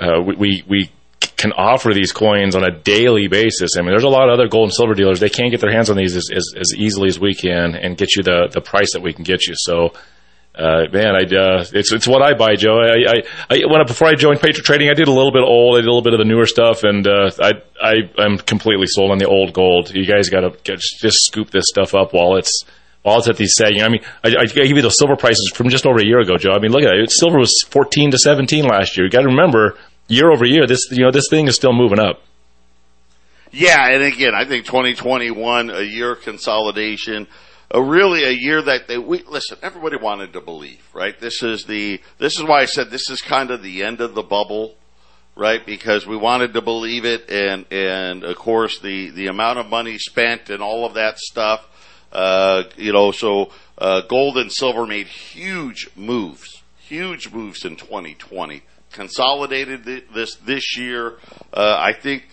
uh, 0.00 0.22
we, 0.22 0.64
we 0.66 0.90
can 1.36 1.52
offer 1.52 1.92
these 1.92 2.12
coins 2.12 2.56
on 2.56 2.64
a 2.64 2.70
daily 2.70 3.28
basis. 3.28 3.76
I 3.76 3.82
mean, 3.82 3.90
there's 3.90 4.04
a 4.04 4.08
lot 4.08 4.28
of 4.28 4.34
other 4.34 4.48
gold 4.48 4.68
and 4.68 4.74
silver 4.74 4.94
dealers. 4.94 5.20
They 5.20 5.28
can't 5.28 5.50
get 5.50 5.60
their 5.60 5.72
hands 5.72 5.90
on 5.90 5.96
these 5.96 6.16
as, 6.16 6.30
as, 6.34 6.54
as 6.58 6.74
easily 6.74 7.08
as 7.08 7.20
we 7.20 7.34
can 7.34 7.74
and 7.74 7.96
get 7.96 8.16
you 8.16 8.22
the, 8.22 8.48
the 8.50 8.62
price 8.62 8.92
that 8.94 9.02
we 9.02 9.12
can 9.12 9.24
get 9.24 9.46
you. 9.46 9.54
So, 9.56 9.92
uh, 10.56 10.86
man, 10.90 11.14
I, 11.14 11.24
uh, 11.24 11.64
it's, 11.72 11.92
it's 11.92 12.08
what 12.08 12.22
I 12.22 12.32
buy, 12.32 12.56
Joe. 12.56 12.78
I, 12.80 13.12
I, 13.12 13.22
I, 13.50 13.58
when 13.66 13.80
I, 13.80 13.84
before 13.84 14.08
I 14.08 14.14
joined 14.14 14.40
Patriot 14.40 14.64
Trading, 14.64 14.88
I 14.88 14.94
did 14.94 15.06
a 15.06 15.12
little 15.12 15.30
bit 15.30 15.42
of 15.42 15.48
old, 15.48 15.76
I 15.76 15.80
did 15.80 15.86
a 15.86 15.90
little 15.90 16.02
bit 16.02 16.14
of 16.14 16.18
the 16.18 16.24
newer 16.24 16.46
stuff, 16.46 16.82
and, 16.82 17.06
uh, 17.06 17.30
I, 17.38 17.52
I, 17.80 17.94
I'm 18.18 18.38
completely 18.38 18.86
sold 18.86 19.10
on 19.10 19.18
the 19.18 19.26
old 19.26 19.52
gold. 19.52 19.94
You 19.94 20.06
guys 20.06 20.30
gotta 20.30 20.56
just 20.64 21.26
scoop 21.26 21.50
this 21.50 21.64
stuff 21.68 21.94
up 21.94 22.14
while 22.14 22.36
it's, 22.36 22.64
while 23.02 23.18
it's 23.18 23.28
at 23.28 23.36
these 23.36 23.54
sagging. 23.54 23.82
I 23.82 23.88
mean, 23.88 24.00
I, 24.24 24.34
I 24.40 24.46
give 24.46 24.76
you 24.76 24.82
those 24.82 24.98
silver 24.98 25.16
prices 25.16 25.52
from 25.54 25.68
just 25.68 25.86
over 25.86 25.98
a 25.98 26.04
year 26.04 26.20
ago, 26.20 26.38
Joe. 26.38 26.52
I 26.52 26.58
mean, 26.58 26.72
look 26.72 26.82
at 26.82 26.94
it. 26.94 27.10
Silver 27.10 27.38
was 27.38 27.62
14 27.68 28.12
to 28.12 28.18
17 28.18 28.64
last 28.64 28.96
year. 28.96 29.06
You 29.06 29.10
gotta 29.10 29.28
remember, 29.28 29.76
year 30.08 30.32
over 30.32 30.46
year, 30.46 30.66
this, 30.66 30.88
you 30.90 31.04
know, 31.04 31.10
this 31.10 31.28
thing 31.28 31.48
is 31.48 31.54
still 31.54 31.72
moving 31.72 31.98
up. 31.98 32.22
Yeah, 33.52 33.88
and 33.88 34.02
again, 34.02 34.34
I 34.34 34.44
think 34.44 34.66
2021, 34.66 35.70
a 35.70 35.80
year 35.82 36.14
consolidation, 36.14 37.26
a 37.70 37.82
really 37.82 38.24
a 38.24 38.30
year 38.30 38.62
that 38.62 38.88
they 38.88 38.98
we 38.98 39.22
listen. 39.24 39.58
Everybody 39.62 39.96
wanted 39.96 40.32
to 40.34 40.40
believe, 40.40 40.82
right? 40.94 41.18
This 41.18 41.42
is 41.42 41.64
the 41.64 42.00
this 42.18 42.36
is 42.38 42.44
why 42.44 42.60
I 42.60 42.64
said 42.66 42.90
this 42.90 43.10
is 43.10 43.20
kind 43.20 43.50
of 43.50 43.62
the 43.62 43.82
end 43.82 44.00
of 44.00 44.14
the 44.14 44.22
bubble, 44.22 44.76
right? 45.34 45.64
Because 45.64 46.06
we 46.06 46.16
wanted 46.16 46.54
to 46.54 46.62
believe 46.62 47.04
it, 47.04 47.28
and 47.28 47.66
and 47.72 48.24
of 48.24 48.36
course 48.36 48.78
the 48.80 49.10
the 49.10 49.26
amount 49.26 49.58
of 49.58 49.66
money 49.66 49.98
spent 49.98 50.48
and 50.48 50.62
all 50.62 50.86
of 50.86 50.94
that 50.94 51.18
stuff, 51.18 51.66
uh, 52.12 52.64
you 52.76 52.92
know. 52.92 53.10
So 53.10 53.50
uh, 53.78 54.02
gold 54.02 54.38
and 54.38 54.52
silver 54.52 54.86
made 54.86 55.08
huge 55.08 55.90
moves, 55.96 56.62
huge 56.78 57.32
moves 57.32 57.64
in 57.64 57.76
2020. 57.76 58.62
Consolidated 58.92 59.84
this 59.84 60.36
this 60.36 60.78
year. 60.78 61.18
Uh, 61.52 61.76
I 61.78 61.92
think, 61.92 62.28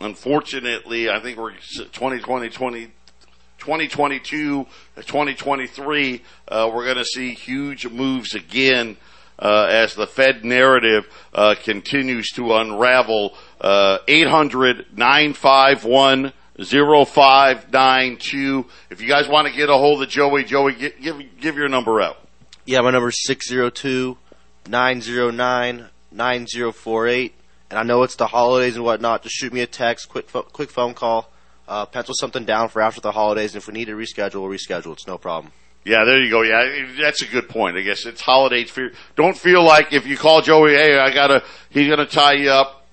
unfortunately, 0.00 1.10
I 1.10 1.20
think 1.20 1.38
we're 1.38 1.52
2020 1.52 2.48
20 2.48 2.90
2022, 3.58 4.66
2023, 4.96 6.22
uh, 6.48 6.70
we're 6.72 6.84
going 6.84 6.96
to 6.96 7.04
see 7.04 7.32
huge 7.32 7.88
moves 7.88 8.34
again 8.34 8.96
uh, 9.38 9.66
as 9.70 9.94
the 9.94 10.06
Fed 10.06 10.44
narrative 10.44 11.06
uh, 11.34 11.54
continues 11.62 12.30
to 12.32 12.54
unravel. 12.54 13.34
Uh, 13.60 13.98
800 14.06 14.96
951 14.96 16.32
0592. 16.58 18.66
If 18.90 19.00
you 19.00 19.08
guys 19.08 19.28
want 19.28 19.48
to 19.48 19.54
get 19.54 19.68
a 19.68 19.74
hold 19.74 20.02
of 20.02 20.08
Joey, 20.08 20.44
Joey, 20.44 20.74
give, 20.74 20.92
give, 21.00 21.22
give 21.40 21.56
your 21.56 21.68
number 21.68 22.00
out. 22.00 22.18
Yeah, 22.64 22.80
my 22.80 22.90
number 22.90 23.08
is 23.08 23.22
602 23.24 24.16
909 24.68 25.88
9048. 26.12 27.34
And 27.68 27.78
I 27.78 27.82
know 27.82 28.04
it's 28.04 28.16
the 28.16 28.28
holidays 28.28 28.76
and 28.76 28.84
whatnot. 28.84 29.22
Just 29.22 29.34
shoot 29.34 29.52
me 29.52 29.60
a 29.60 29.66
text, 29.66 30.08
quick, 30.08 30.30
fo- 30.30 30.42
quick 30.42 30.70
phone 30.70 30.94
call 30.94 31.30
uh, 31.68 31.86
pencil 31.86 32.14
something 32.14 32.44
down 32.44 32.68
for 32.68 32.82
after 32.82 33.00
the 33.00 33.12
holidays. 33.12 33.54
And 33.54 33.62
if 33.62 33.66
we 33.66 33.74
need 33.74 33.86
to 33.86 33.96
reschedule, 33.96 34.42
we'll 34.42 34.50
reschedule. 34.50 34.92
It's 34.92 35.06
no 35.06 35.18
problem. 35.18 35.52
Yeah, 35.84 36.04
there 36.04 36.20
you 36.20 36.30
go. 36.30 36.42
Yeah, 36.42 36.86
that's 37.00 37.22
a 37.22 37.28
good 37.28 37.48
point. 37.48 37.76
I 37.76 37.82
guess 37.82 38.06
it's 38.06 38.20
holidays. 38.20 38.76
Don't 39.14 39.36
feel 39.36 39.62
like 39.62 39.92
if 39.92 40.04
you 40.04 40.16
call 40.16 40.42
Joey, 40.42 40.72
hey, 40.72 40.98
I 40.98 41.14
gotta, 41.14 41.44
he's 41.70 41.88
gonna 41.88 42.06
tie 42.06 42.32
you 42.32 42.50
up. 42.50 42.84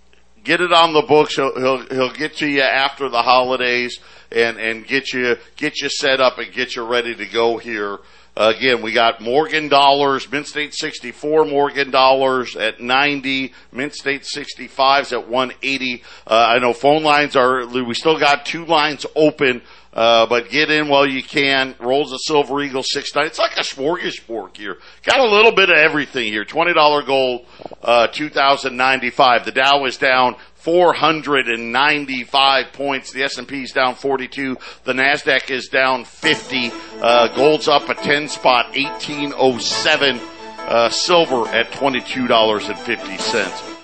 Get 0.43 0.61
it 0.61 0.71
on 0.71 0.93
the 0.93 1.01
books. 1.01 1.35
He'll 1.35 1.55
he'll, 1.55 1.87
he'll 1.87 2.13
get 2.13 2.35
to 2.37 2.47
you 2.47 2.61
after 2.61 3.09
the 3.09 3.21
holidays 3.21 3.99
and 4.31 4.57
and 4.59 4.85
get 4.85 5.13
you 5.13 5.37
get 5.55 5.81
you 5.81 5.89
set 5.89 6.19
up 6.19 6.37
and 6.37 6.51
get 6.51 6.75
you 6.75 6.85
ready 6.85 7.15
to 7.15 7.25
go 7.25 7.57
here. 7.57 7.99
Again, 8.35 8.81
we 8.81 8.93
got 8.93 9.21
Morgan 9.21 9.69
dollars, 9.69 10.29
Mint 10.31 10.47
State 10.47 10.73
64 10.73 11.45
Morgan 11.45 11.91
dollars 11.91 12.55
at 12.55 12.79
90, 12.81 13.53
Mint 13.71 13.93
State 13.93 14.23
65s 14.23 15.13
at 15.13 15.27
180. 15.27 16.03
Uh, 16.25 16.33
I 16.33 16.57
know 16.57 16.73
phone 16.73 17.03
lines 17.03 17.35
are, 17.35 17.67
we 17.67 17.93
still 17.93 18.17
got 18.17 18.47
two 18.47 18.65
lines 18.65 19.05
open, 19.15 19.61
uh, 19.93 20.25
but 20.25 20.49
get 20.49 20.71
in 20.71 20.87
while 20.87 21.05
you 21.07 21.21
can. 21.21 21.75
Rolls 21.79 22.11
of 22.11 22.19
Silver 22.21 22.59
Eagle 22.63 22.81
69. 22.81 23.27
It's 23.27 23.37
like 23.37 23.55
a 23.55 23.61
smorgasbord 23.61 24.57
here. 24.57 24.79
Got 25.03 25.19
a 25.19 25.29
little 25.29 25.51
bit 25.51 25.69
of 25.69 25.77
everything 25.77 26.33
here. 26.33 26.43
$20 26.43 27.05
gold, 27.05 27.45
uh, 27.83 28.07
2095. 28.07 29.45
The 29.45 29.51
Dow 29.51 29.85
is 29.85 29.97
down 29.97 30.37
495 30.63 32.71
points. 32.71 33.11
The 33.11 33.23
S&P 33.23 33.63
is 33.63 33.73
down 33.73 33.95
42. 33.95 34.57
The 34.85 34.93
Nasdaq 34.93 35.51
is 35.51 35.67
down 35.67 36.05
50. 36.05 36.71
Uh, 37.01 37.27
gold's 37.35 37.67
up 37.67 37.89
a 37.89 37.95
10 37.95 38.29
spot, 38.29 38.67
1807. 38.67 40.21
Uh, 40.59 40.89
silver 40.89 41.45
at 41.49 41.69
$22.50. 41.71 43.82